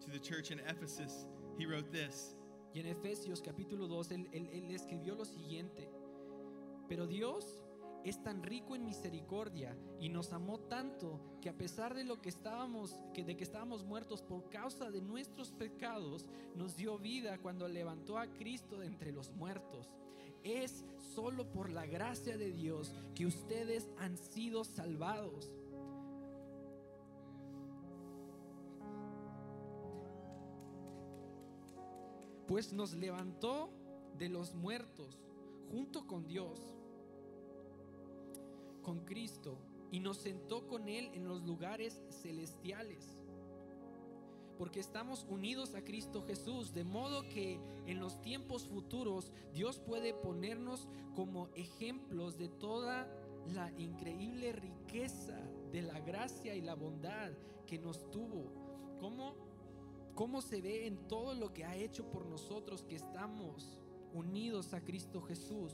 To 0.00 0.10
the 0.10 0.20
church 0.20 0.50
in 0.50 0.60
Ephesus, 0.60 1.26
he 1.58 1.66
wrote 1.66 1.90
this 1.90 2.36
Y 2.74 2.80
en 2.80 2.86
Efesios 2.88 3.40
capítulo 3.40 3.86
2, 3.86 4.10
él, 4.10 4.28
él- 4.32 4.48
él 4.52 4.70
escribió 4.74 5.14
lo 5.14 5.24
siguiente, 5.24 5.88
pero 6.88 7.06
Dios 7.06 7.62
es 8.04 8.22
tan 8.22 8.42
rico 8.42 8.76
en 8.76 8.84
misericordia 8.84 9.76
y 9.98 10.10
nos 10.10 10.32
amó 10.32 10.60
tanto 10.60 11.20
que 11.40 11.48
a 11.48 11.56
pesar 11.56 11.94
de 11.94 12.04
lo 12.04 12.20
que 12.20 12.28
estábamos, 12.28 13.00
que 13.14 13.24
de 13.24 13.36
que 13.36 13.44
estábamos 13.44 13.84
muertos 13.84 14.22
por 14.22 14.48
causa 14.50 14.90
de 14.90 15.00
nuestros 15.00 15.52
pecados, 15.52 16.26
nos 16.54 16.76
dio 16.76 16.98
vida 16.98 17.38
cuando 17.38 17.66
levantó 17.66 18.18
a 18.18 18.26
Cristo 18.26 18.78
de 18.78 18.86
entre 18.86 19.12
los 19.12 19.30
muertos. 19.32 19.88
Es 20.42 20.84
solo 21.14 21.50
por 21.50 21.70
la 21.70 21.86
gracia 21.86 22.36
de 22.36 22.52
Dios 22.52 22.92
que 23.14 23.24
ustedes 23.24 23.88
han 23.98 24.18
sido 24.18 24.64
salvados. 24.64 25.50
pues 32.46 32.72
nos 32.72 32.92
levantó 32.94 33.70
de 34.18 34.28
los 34.28 34.54
muertos 34.54 35.18
junto 35.70 36.06
con 36.06 36.26
Dios, 36.26 36.60
con 38.82 39.04
Cristo, 39.04 39.58
y 39.90 40.00
nos 40.00 40.18
sentó 40.18 40.66
con 40.66 40.88
Él 40.88 41.10
en 41.14 41.28
los 41.28 41.42
lugares 41.42 42.02
celestiales. 42.10 43.20
Porque 44.58 44.80
estamos 44.80 45.26
unidos 45.28 45.74
a 45.74 45.82
Cristo 45.82 46.22
Jesús, 46.22 46.72
de 46.72 46.84
modo 46.84 47.28
que 47.28 47.60
en 47.86 48.00
los 48.00 48.20
tiempos 48.20 48.66
futuros 48.66 49.32
Dios 49.52 49.80
puede 49.80 50.14
ponernos 50.14 50.88
como 51.14 51.48
ejemplos 51.54 52.38
de 52.38 52.48
toda 52.48 53.08
la 53.52 53.72
increíble 53.78 54.52
riqueza 54.52 55.38
de 55.72 55.82
la 55.82 56.00
gracia 56.00 56.54
y 56.54 56.60
la 56.60 56.74
bondad 56.74 57.32
que 57.66 57.78
nos 57.78 58.10
tuvo. 58.10 58.52
¿Cómo? 59.00 59.34
cómo 60.14 60.40
se 60.40 60.60
ve 60.60 60.86
en 60.86 61.08
todo 61.08 61.34
lo 61.34 61.52
que 61.52 61.64
ha 61.64 61.76
hecho 61.76 62.08
por 62.10 62.26
nosotros 62.26 62.84
que 62.84 62.96
estamos 62.96 63.78
unidos 64.14 64.72
a 64.72 64.80
Cristo 64.80 65.20
Jesús. 65.20 65.72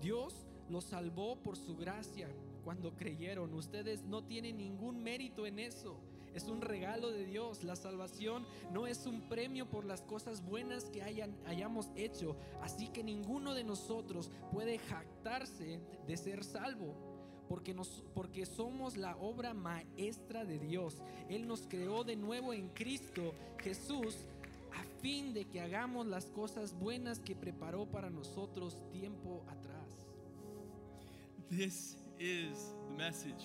Dios 0.00 0.46
los 0.70 0.84
salvó 0.84 1.36
por 1.36 1.56
su 1.56 1.76
gracia 1.76 2.28
cuando 2.64 2.96
creyeron. 2.96 3.52
Ustedes 3.54 4.04
no 4.04 4.24
tienen 4.24 4.56
ningún 4.56 5.02
mérito 5.02 5.46
en 5.46 5.58
eso. 5.58 5.98
Es 6.34 6.44
un 6.44 6.60
regalo 6.60 7.10
de 7.10 7.26
Dios. 7.26 7.64
La 7.64 7.76
salvación 7.76 8.46
no 8.72 8.86
es 8.86 9.06
un 9.06 9.28
premio 9.28 9.68
por 9.68 9.84
las 9.84 10.02
cosas 10.02 10.44
buenas 10.44 10.84
que 10.84 11.02
hayan, 11.02 11.36
hayamos 11.46 11.88
hecho. 11.96 12.36
Así 12.62 12.88
que 12.88 13.02
ninguno 13.02 13.54
de 13.54 13.64
nosotros 13.64 14.30
puede 14.52 14.78
jactarse 14.78 15.80
de 16.06 16.16
ser 16.16 16.44
salvo 16.44 16.94
porque, 17.50 17.74
nos, 17.74 18.04
porque 18.14 18.46
somos 18.46 18.96
la 18.96 19.16
obra 19.16 19.54
maestra 19.54 20.44
de 20.44 20.60
Dios. 20.60 21.02
Él 21.28 21.48
nos 21.48 21.62
creó 21.62 22.04
de 22.04 22.14
nuevo 22.14 22.52
en 22.52 22.68
Cristo 22.68 23.34
Jesús 23.58 24.28
fin 25.00 25.32
de 25.32 25.44
que 25.46 25.60
hagamos 25.60 26.06
las 26.06 26.26
cosas 26.26 26.72
buenas 26.74 27.20
que 27.20 27.34
preparó 27.34 27.86
para 27.86 28.10
nosotros 28.10 28.76
tiempo 28.90 29.42
atrás. 29.48 30.06
This 31.48 31.96
is 32.18 32.74
the 32.88 32.94
message. 32.96 33.42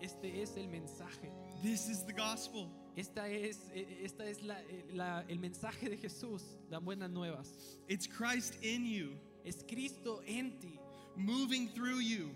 Este 0.00 0.42
es 0.42 0.56
el 0.56 0.68
mensaje. 0.68 1.30
This 1.62 1.88
is 1.88 2.04
the 2.04 2.12
gospel. 2.12 2.68
Esta 2.96 3.28
es, 3.28 3.58
eh, 3.72 4.00
esta 4.04 4.26
es 4.26 4.42
la- 4.42 4.62
eh, 4.62 4.86
la- 4.92 5.24
el 5.28 5.38
mensaje 5.38 5.88
de 5.88 5.96
Jesús, 5.96 6.42
las 6.70 6.82
buenas 6.82 7.10
nuevas. 7.10 7.78
It's 7.88 8.06
Christ 8.08 8.62
in 8.64 8.84
you, 8.86 9.16
Es 9.44 9.62
Cristo 9.64 10.22
en 10.26 10.58
ti, 10.58 10.78
moving 11.14 11.68
through 11.72 12.00
you, 12.00 12.30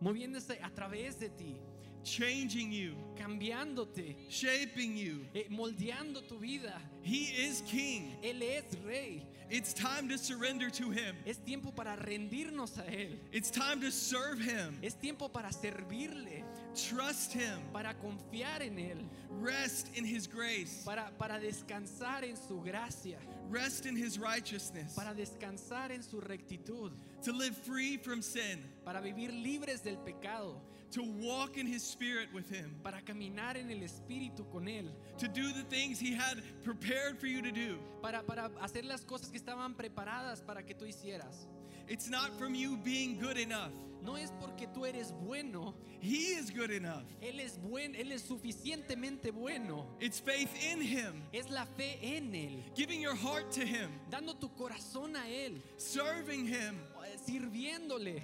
moviéndose 0.00 0.58
a 0.62 0.70
través 0.74 1.18
de 1.20 1.28
ti, 1.28 1.60
changing 2.04 2.72
you, 2.72 2.94
cambiándote, 3.16 4.16
shaping 4.28 4.96
you. 4.96 5.26
eh, 5.34 5.44
moldeando 5.50 6.26
tu 6.26 6.38
vida. 6.38 6.74
He 7.02 7.24
is 7.46 7.62
king. 7.66 8.16
Él 8.22 8.42
es 8.42 8.64
rey. 8.84 9.22
It's 9.50 9.72
time 9.72 10.10
to 10.10 10.18
surrender 10.18 10.68
to 10.72 10.90
him. 10.90 11.16
Es 11.24 11.38
tiempo 11.38 11.70
para 11.70 11.96
rendirnos 11.96 12.76
a 12.78 12.82
Él. 12.90 13.18
It's 13.32 13.50
time 13.50 13.80
to 13.80 13.90
serve 13.90 14.38
him. 14.38 14.78
Es 14.82 14.92
tiempo 14.94 15.28
para 15.28 15.48
servirle, 15.50 16.44
Trust 16.74 17.32
him. 17.32 17.58
para 17.72 17.94
confiar 17.94 18.60
en 18.60 18.78
Él, 18.78 18.98
Rest 19.40 19.88
in 19.96 20.04
his 20.04 20.26
grace. 20.26 20.82
para, 20.84 21.10
para 21.18 21.38
descansar 21.40 22.24
en 22.24 22.36
su 22.36 22.60
gracia, 22.60 23.16
Rest 23.48 23.86
in 23.86 23.96
his 23.96 24.18
righteousness. 24.18 24.94
para 24.94 25.14
descansar 25.14 25.92
en 25.92 26.02
su 26.02 26.20
rectitud, 26.20 26.92
To 27.24 27.32
live 27.32 27.56
free 27.56 27.96
from 27.96 28.20
sin. 28.20 28.62
para 28.84 29.00
vivir 29.00 29.32
libres 29.32 29.82
del 29.82 29.96
pecado, 29.96 30.60
To 30.92 31.02
walk 31.02 31.58
in 31.58 31.66
his 31.66 31.82
spirit 31.82 32.32
with 32.32 32.48
him. 32.50 32.80
para 32.82 33.02
caminar 33.02 33.56
en 33.58 33.70
el 33.70 33.82
Espíritu 33.82 34.48
con 34.50 34.68
Él, 34.68 34.90
To 35.18 35.28
do 35.28 35.52
the 35.52 35.64
things 35.64 35.98
he 36.00 36.14
had 36.14 36.42
prepared 36.64 37.18
for 37.18 37.26
you 37.26 37.42
to 37.42 37.50
do. 37.52 37.78
para, 38.00 38.22
para 38.22 38.50
hacer 38.62 38.84
las 38.84 39.04
cosas 39.04 39.30
que 39.30 39.36
estaban 39.38 39.74
preparadas 39.74 40.40
para 40.40 40.62
que 40.64 40.74
tú 40.74 40.86
hicieras. 40.86 41.46
It's 41.88 42.08
not 42.08 42.30
from 42.38 42.54
you 42.54 42.76
being 42.78 43.18
good 43.18 43.36
enough. 43.36 43.72
No 44.02 44.14
es 44.16 44.30
porque 44.40 44.66
tú 44.72 44.86
eres 44.86 45.12
bueno, 45.12 45.74
He 46.00 46.36
is 46.38 46.50
good 46.50 46.70
enough. 46.70 47.02
Él 47.20 47.40
es 47.40 47.58
buen, 47.58 47.94
Él 47.96 48.12
es 48.12 48.22
suficientemente 48.22 49.30
bueno. 49.32 49.86
It's 50.00 50.20
faith 50.20 50.50
in 50.72 50.80
him. 50.80 51.22
Es 51.32 51.50
la 51.50 51.66
fe 51.66 51.98
en 52.00 52.32
Él, 52.34 52.62
Giving 52.76 53.00
your 53.02 53.16
heart 53.16 53.50
to 53.52 53.60
him. 53.66 53.90
dando 54.08 54.34
tu 54.34 54.48
corazón 54.54 55.16
a 55.16 55.28
Él, 55.28 55.60
Serving 55.76 56.46
him. 56.46 56.78
sirviéndole. 57.26 58.22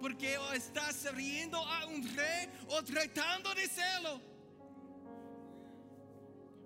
Porque 0.00 0.36
o 0.38 0.52
estás 0.52 0.94
sirviendo 0.96 1.56
a 1.56 1.86
un 1.86 2.02
rey 2.16 2.48
o 2.68 2.82
tratando 2.82 3.54
de 3.54 3.66
serlo. 3.66 4.20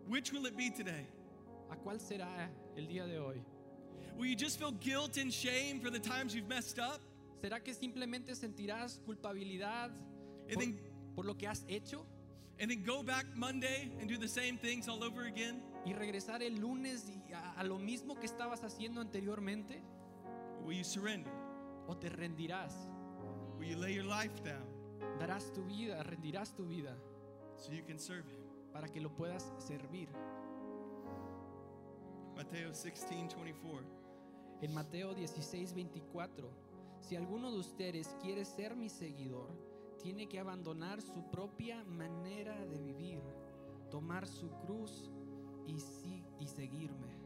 Which 0.08 0.32
will 0.32 0.46
it 0.46 0.56
be 0.56 0.70
today? 0.70 1.06
¿A 1.70 1.76
cuál 1.76 2.00
será 2.00 2.50
el 2.76 2.86
día 2.86 3.06
de 3.06 3.18
hoy? 3.18 3.40
Will 4.16 4.26
you 4.26 4.36
just 4.36 4.58
feel 4.58 4.72
guilt 4.72 5.16
and 5.16 5.32
shame 5.32 5.80
for 5.80 5.90
the 5.90 6.00
times 6.00 6.34
you've 6.34 6.48
messed 6.48 6.78
up? 6.78 7.00
¿Será 7.42 7.62
que 7.62 7.72
simplemente 7.72 8.34
sentirás 8.34 8.98
culpabilidad 9.06 9.90
And 10.48 10.54
por, 10.54 10.62
then, 10.62 10.78
por 11.14 11.24
lo 11.24 11.34
que 11.34 11.46
has 11.46 11.64
hecho 11.68 12.04
and 12.58 12.70
then 12.70 12.82
go 12.82 13.02
back 13.02 13.24
Monday 13.34 13.90
and 14.00 14.08
do 14.08 14.18
the 14.18 14.28
same 14.28 14.58
things 14.58 14.88
all 14.88 15.02
over 15.04 15.26
again? 15.26 15.62
y 15.86 15.94
regresar 15.94 16.42
el 16.42 16.60
lunes 16.60 17.08
y 17.08 17.32
a, 17.32 17.52
a 17.52 17.64
lo 17.64 17.78
mismo 17.78 18.18
que 18.18 18.26
estabas 18.26 18.62
haciendo 18.64 19.00
anteriormente? 19.00 19.82
Or 20.58 20.66
will 20.66 20.76
you 20.76 20.84
surrender? 20.84 21.32
¿O 21.86 21.96
te 21.96 22.08
rendirás? 22.08 22.74
Will 23.60 23.68
you 23.68 23.76
lay 23.78 23.94
your 23.94 24.06
life 24.06 24.32
down 24.42 24.66
Darás 25.20 25.52
tu 25.52 25.62
vida, 25.64 26.02
rendirás 26.02 26.54
tu 26.56 26.66
vida 26.66 26.96
so 27.56 27.72
you 27.72 27.84
can 27.86 27.98
serve 27.98 28.26
him? 28.28 28.40
para 28.72 28.88
que 28.88 29.00
lo 29.00 29.10
puedas 29.14 29.52
servir. 29.58 30.08
Mateo 32.36 32.70
16 32.70 33.34
24. 33.36 34.00
En 34.62 34.72
Mateo 34.74 35.14
16, 35.14 35.74
24, 35.74 36.50
si 37.00 37.16
alguno 37.16 37.50
de 37.50 37.58
ustedes 37.58 38.14
quiere 38.22 38.44
ser 38.44 38.76
mi 38.76 38.88
seguidor, 38.88 39.50
tiene 40.02 40.28
que 40.28 40.38
abandonar 40.38 41.00
su 41.02 41.30
propia 41.30 41.82
manera 41.84 42.64
de 42.66 42.78
vivir, 42.78 43.22
tomar 43.90 44.26
su 44.26 44.50
cruz 44.60 45.10
y, 45.66 45.80
sí- 45.80 46.24
y 46.38 46.46
seguirme. 46.46 47.18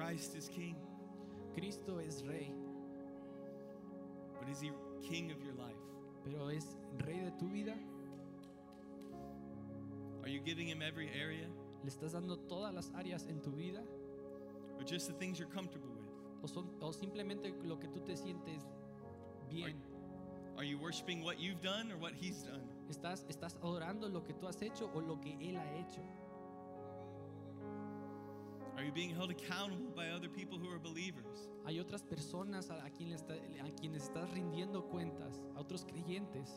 Christ 0.00 0.34
is 0.34 0.48
king, 0.48 0.76
Cristo 1.52 1.98
es 1.98 2.24
rey, 2.26 2.50
but 4.38 4.48
is 4.48 4.58
he 4.62 4.70
king 5.06 5.30
of 5.30 5.44
your 5.44 5.52
life? 5.54 5.76
pero 6.24 6.48
es 6.48 6.76
rey 7.06 7.20
de 7.22 7.30
tu 7.38 7.46
vida. 7.50 7.74
Are 10.22 10.28
you 10.30 10.40
giving 10.40 10.68
him 10.68 10.80
every 10.80 11.10
area 11.10 11.46
¿Le 11.84 11.90
estás 11.90 12.12
dando 12.12 12.36
todas 12.48 12.72
las 12.74 12.90
áreas 12.92 13.28
en 13.28 13.40
tu 13.42 13.50
vida? 13.50 13.82
or 14.78 14.84
just 14.84 15.06
the 15.06 15.12
things 15.12 15.38
you're 15.38 15.54
comfortable 15.54 15.90
with? 15.90 16.08
¿O, 16.42 16.46
son, 16.46 16.70
o 16.80 16.92
simplemente 16.92 17.52
lo 17.62 17.78
que 17.78 17.88
tú 17.88 18.00
te 18.00 18.16
sientes 18.16 18.62
bien? 19.50 19.76
Are 20.56 20.64
you 20.64 20.78
worshiping 20.78 21.22
what 21.22 21.38
you've 21.38 21.60
done 21.60 21.92
or 21.92 21.98
what 21.98 22.14
he's 22.18 22.42
done? 22.42 22.62
¿Estás, 22.88 23.26
¿Estás 23.28 23.54
adorando 23.62 24.08
lo 24.08 24.22
que 24.22 24.32
tú 24.32 24.48
has 24.48 24.62
hecho 24.62 24.90
o 24.94 25.00
lo 25.00 25.20
que 25.20 25.36
Él 25.40 25.58
ha 25.58 25.78
hecho? 25.78 26.00
Are 28.80 28.84
you 28.86 28.92
being 28.92 29.14
held 29.14 29.30
accountable 29.30 29.92
by 29.94 30.08
other 30.08 30.28
people 30.30 30.56
who 30.58 30.70
are 30.72 30.78
believers? 30.78 31.50
Hay 31.66 31.78
otras 31.78 32.02
personas 32.02 32.70
a, 32.70 32.82
a 32.82 32.88
quien 32.88 33.12
está- 33.12 33.34
a 33.34 33.70
quienes 33.78 34.04
estás 34.04 34.30
rindiendo 34.32 34.84
cuentas, 34.88 35.38
a 35.54 35.60
otros 35.60 35.84
creyentes. 35.84 36.48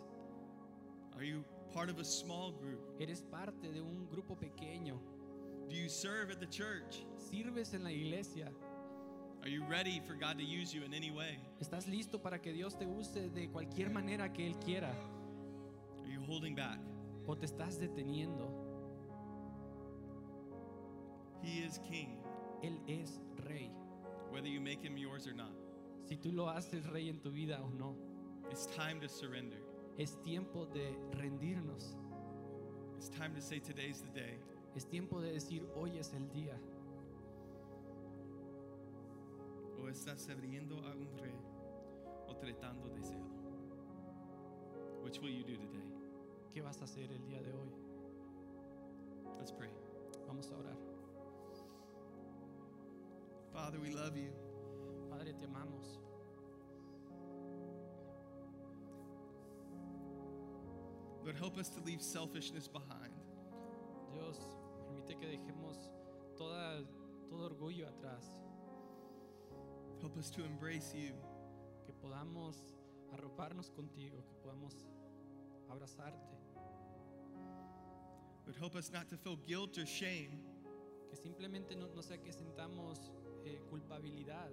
Are 1.18 1.26
you 1.26 1.44
part 1.74 1.90
of 1.90 2.00
a 2.00 2.06
small 2.06 2.54
group? 2.54 2.80
Eres 3.02 3.22
parte 3.22 3.70
de 3.74 3.82
un 3.82 4.08
grupo 4.10 4.38
pequeño. 4.38 5.02
Do 5.68 5.76
you 5.76 5.90
serve 5.90 6.32
at 6.32 6.40
the 6.40 6.48
church? 6.48 7.06
Sirves 7.18 7.74
en 7.74 7.84
la 7.84 7.90
iglesia. 7.92 8.50
Are 9.42 9.50
you 9.50 9.62
ready 9.70 10.00
for 10.08 10.14
God 10.16 10.38
to 10.38 10.46
use 10.46 10.74
you 10.74 10.84
in 10.86 10.94
any 10.94 11.12
way? 11.12 11.38
¿Estás 11.60 11.88
listo 11.90 12.22
para 12.22 12.40
que 12.40 12.54
Dios 12.54 12.78
te 12.80 12.86
use 12.86 13.30
de 13.32 13.50
cualquier 13.50 13.90
manera 13.90 14.32
que 14.32 14.48
Él 14.48 14.56
quiera? 14.64 14.94
Are 16.06 16.10
you 16.10 16.22
holding 16.26 16.56
back? 16.56 16.80
¿O 17.28 17.36
te 17.36 17.46
estás 17.48 17.78
deteniendo? 17.80 18.63
He 21.44 21.60
is 21.60 21.80
king, 21.90 22.18
Él 22.64 22.78
es 22.88 23.20
rey. 23.50 23.70
whether 24.32 24.48
you 24.48 24.60
make 24.60 24.82
him 24.82 24.98
yours 24.98 25.28
or 25.28 25.34
not. 25.34 25.52
Si 26.08 26.16
tú 26.16 26.34
lo 26.34 26.46
haces 26.48 26.86
rey 26.92 27.08
en 27.10 27.20
tu 27.20 27.30
vida 27.30 27.60
o 27.62 27.70
no, 27.78 27.96
It's 28.50 28.66
time 28.76 29.00
to 29.02 29.08
surrender. 29.08 29.60
es 30.00 30.16
tiempo 30.24 30.66
de 30.74 30.96
rendirnos. 31.18 31.96
It's 32.98 33.10
time 33.10 33.34
to 33.36 33.42
say 33.42 33.60
today's 33.60 34.02
the 34.02 34.10
day. 34.20 34.38
Es 34.76 34.86
tiempo 34.86 35.22
de 35.22 35.34
decir, 35.34 35.64
hoy 35.76 35.98
es 36.00 36.14
el 36.14 36.28
día. 36.30 36.58
O 39.80 39.88
estás 39.90 40.22
sirviendo 40.22 40.76
a 40.80 40.96
un 40.96 41.08
rey 41.20 41.36
o 42.28 42.36
tratando 42.36 42.88
de 42.90 43.04
serlo. 43.04 43.34
Which 45.04 45.20
will 45.20 45.32
you 45.32 45.44
do 45.44 45.56
today? 45.58 45.92
¿Qué 46.54 46.62
vas 46.62 46.80
a 46.82 46.86
hacer 46.86 47.12
el 47.12 47.24
día 47.26 47.42
de 47.42 47.54
hoy? 47.54 47.70
Let's 49.38 49.52
pray. 49.52 49.70
Vamos 50.28 50.50
a 50.52 50.58
orar. 50.58 50.93
Father, 53.54 53.80
we 53.80 53.92
love 53.92 54.18
you. 54.18 54.32
Padre, 55.12 55.34
te 55.34 55.46
amamos. 55.46 56.00
Lord, 61.24 61.38
help 61.38 61.58
us 61.58 61.70
to 61.70 61.80
leave 61.82 62.02
selfishness 62.02 62.68
behind. 62.68 63.14
Dios, 64.12 64.38
permite 64.88 65.16
que 65.20 65.28
dejemos 65.28 65.78
toda, 66.38 66.84
todo 67.30 67.50
orgullo 67.50 67.88
atrás, 67.88 68.26
Help 70.02 70.18
us 70.18 70.30
to 70.32 70.44
embrace 70.44 70.94
you. 70.94 71.14
que 71.86 71.94
podamos 71.94 72.74
arroparnos 73.14 73.70
contigo, 73.70 74.24
que 74.26 74.34
podamos 74.42 74.74
abrazarte, 75.70 76.38
But 78.46 78.56
help 78.58 78.76
us 78.76 78.92
not 78.92 79.08
to 79.10 79.16
feel 79.16 79.38
guilt 79.48 79.78
or 79.78 79.86
shame, 79.86 80.42
que 81.10 81.16
simplemente 81.16 81.78
no, 81.78 81.88
no 81.96 82.02
sea 82.02 82.18
que 82.18 82.34
sentamos 82.34 83.10
eh, 83.46 83.58
culpabilidad, 83.70 84.52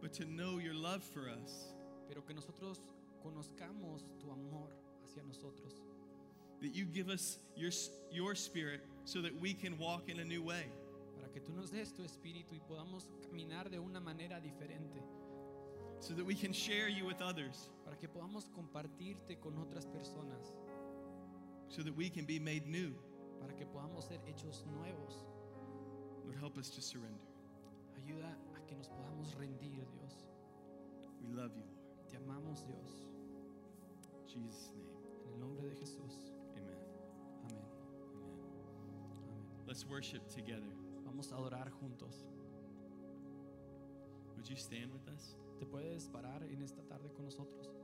but 0.00 0.12
to 0.12 0.24
know 0.24 0.58
your 0.58 0.74
love 0.74 1.02
for 1.02 1.28
us. 1.28 1.74
pero 2.08 2.22
que 2.22 2.34
nosotros 2.34 2.80
conozcamos 3.22 4.04
tu 4.20 4.30
amor 4.30 4.68
hacia 5.04 5.22
nosotros, 5.22 5.80
That 6.60 6.74
you 6.74 6.86
give 6.86 7.08
us 7.10 7.38
your, 7.56 7.70
your 8.10 8.34
spirit 8.34 8.80
so 9.04 9.20
that 9.22 9.34
we 9.38 9.52
can 9.54 9.76
walk 9.78 10.08
in 10.08 10.20
a 10.20 10.24
new 10.24 10.42
way. 10.42 10.64
para 11.16 11.28
que 11.28 11.40
tú 11.40 11.52
nos 11.54 11.70
des 11.70 11.92
tu 11.92 12.02
espíritu 12.04 12.54
y 12.54 12.60
podamos 12.60 13.08
caminar 13.28 13.70
de 13.70 13.78
una 13.78 14.00
manera 14.00 14.40
diferente, 14.40 15.02
So 16.00 16.12
that 16.14 16.24
we 16.24 16.34
can 16.34 16.52
share 16.52 16.88
you 16.88 17.06
with 17.06 17.20
others. 17.22 17.70
para 17.84 17.96
que 17.96 18.08
podamos 18.08 18.48
compartirte 18.54 19.38
con 19.40 19.58
otras 19.58 19.86
personas, 19.86 20.52
So 21.68 21.82
that 21.82 21.96
we 21.96 22.08
can 22.10 22.24
be 22.26 22.38
made 22.38 22.66
new. 22.66 22.92
para 23.40 23.54
que 23.54 23.64
podamos 23.66 24.04
ser 24.06 24.20
hechos 24.26 24.64
nuevos. 24.66 25.24
Lord, 26.24 26.36
help 26.40 26.58
us 26.58 26.70
to 26.70 26.80
surrender. 26.80 27.20
Ayuda 27.96 28.36
a 28.56 28.60
que 28.66 28.74
nos 28.74 28.88
podamos 28.88 29.34
rendir, 29.36 29.84
Dios. 29.92 30.24
We 31.20 31.28
love 31.34 31.52
you, 31.56 31.62
Lord. 31.62 32.08
Te 32.08 32.16
amamos, 32.16 32.64
Dios. 32.66 33.06
In 34.20 34.26
Jesus' 34.26 34.70
name. 34.74 34.88
En 35.26 35.34
el 35.34 35.40
nombre 35.40 35.68
de 35.68 35.74
Jesús. 35.76 36.32
Amen. 36.56 36.78
Amén. 37.44 37.64
Amen. 38.04 38.40
Amén. 39.22 39.66
Let's 39.66 39.86
worship 39.86 40.26
together. 40.28 40.74
Vamos 41.04 41.32
a 41.32 41.36
adorar 41.36 41.70
juntos. 41.70 42.26
Would 44.36 44.48
you 44.48 44.56
stand 44.56 44.92
with 44.92 45.06
us? 45.08 45.36
¿Te 45.58 45.66
puedes 45.66 46.08
parar 46.08 46.42
en 46.42 46.60
esta 46.62 46.82
tarde 46.82 47.10
con 47.12 47.24
nosotros? 47.24 47.83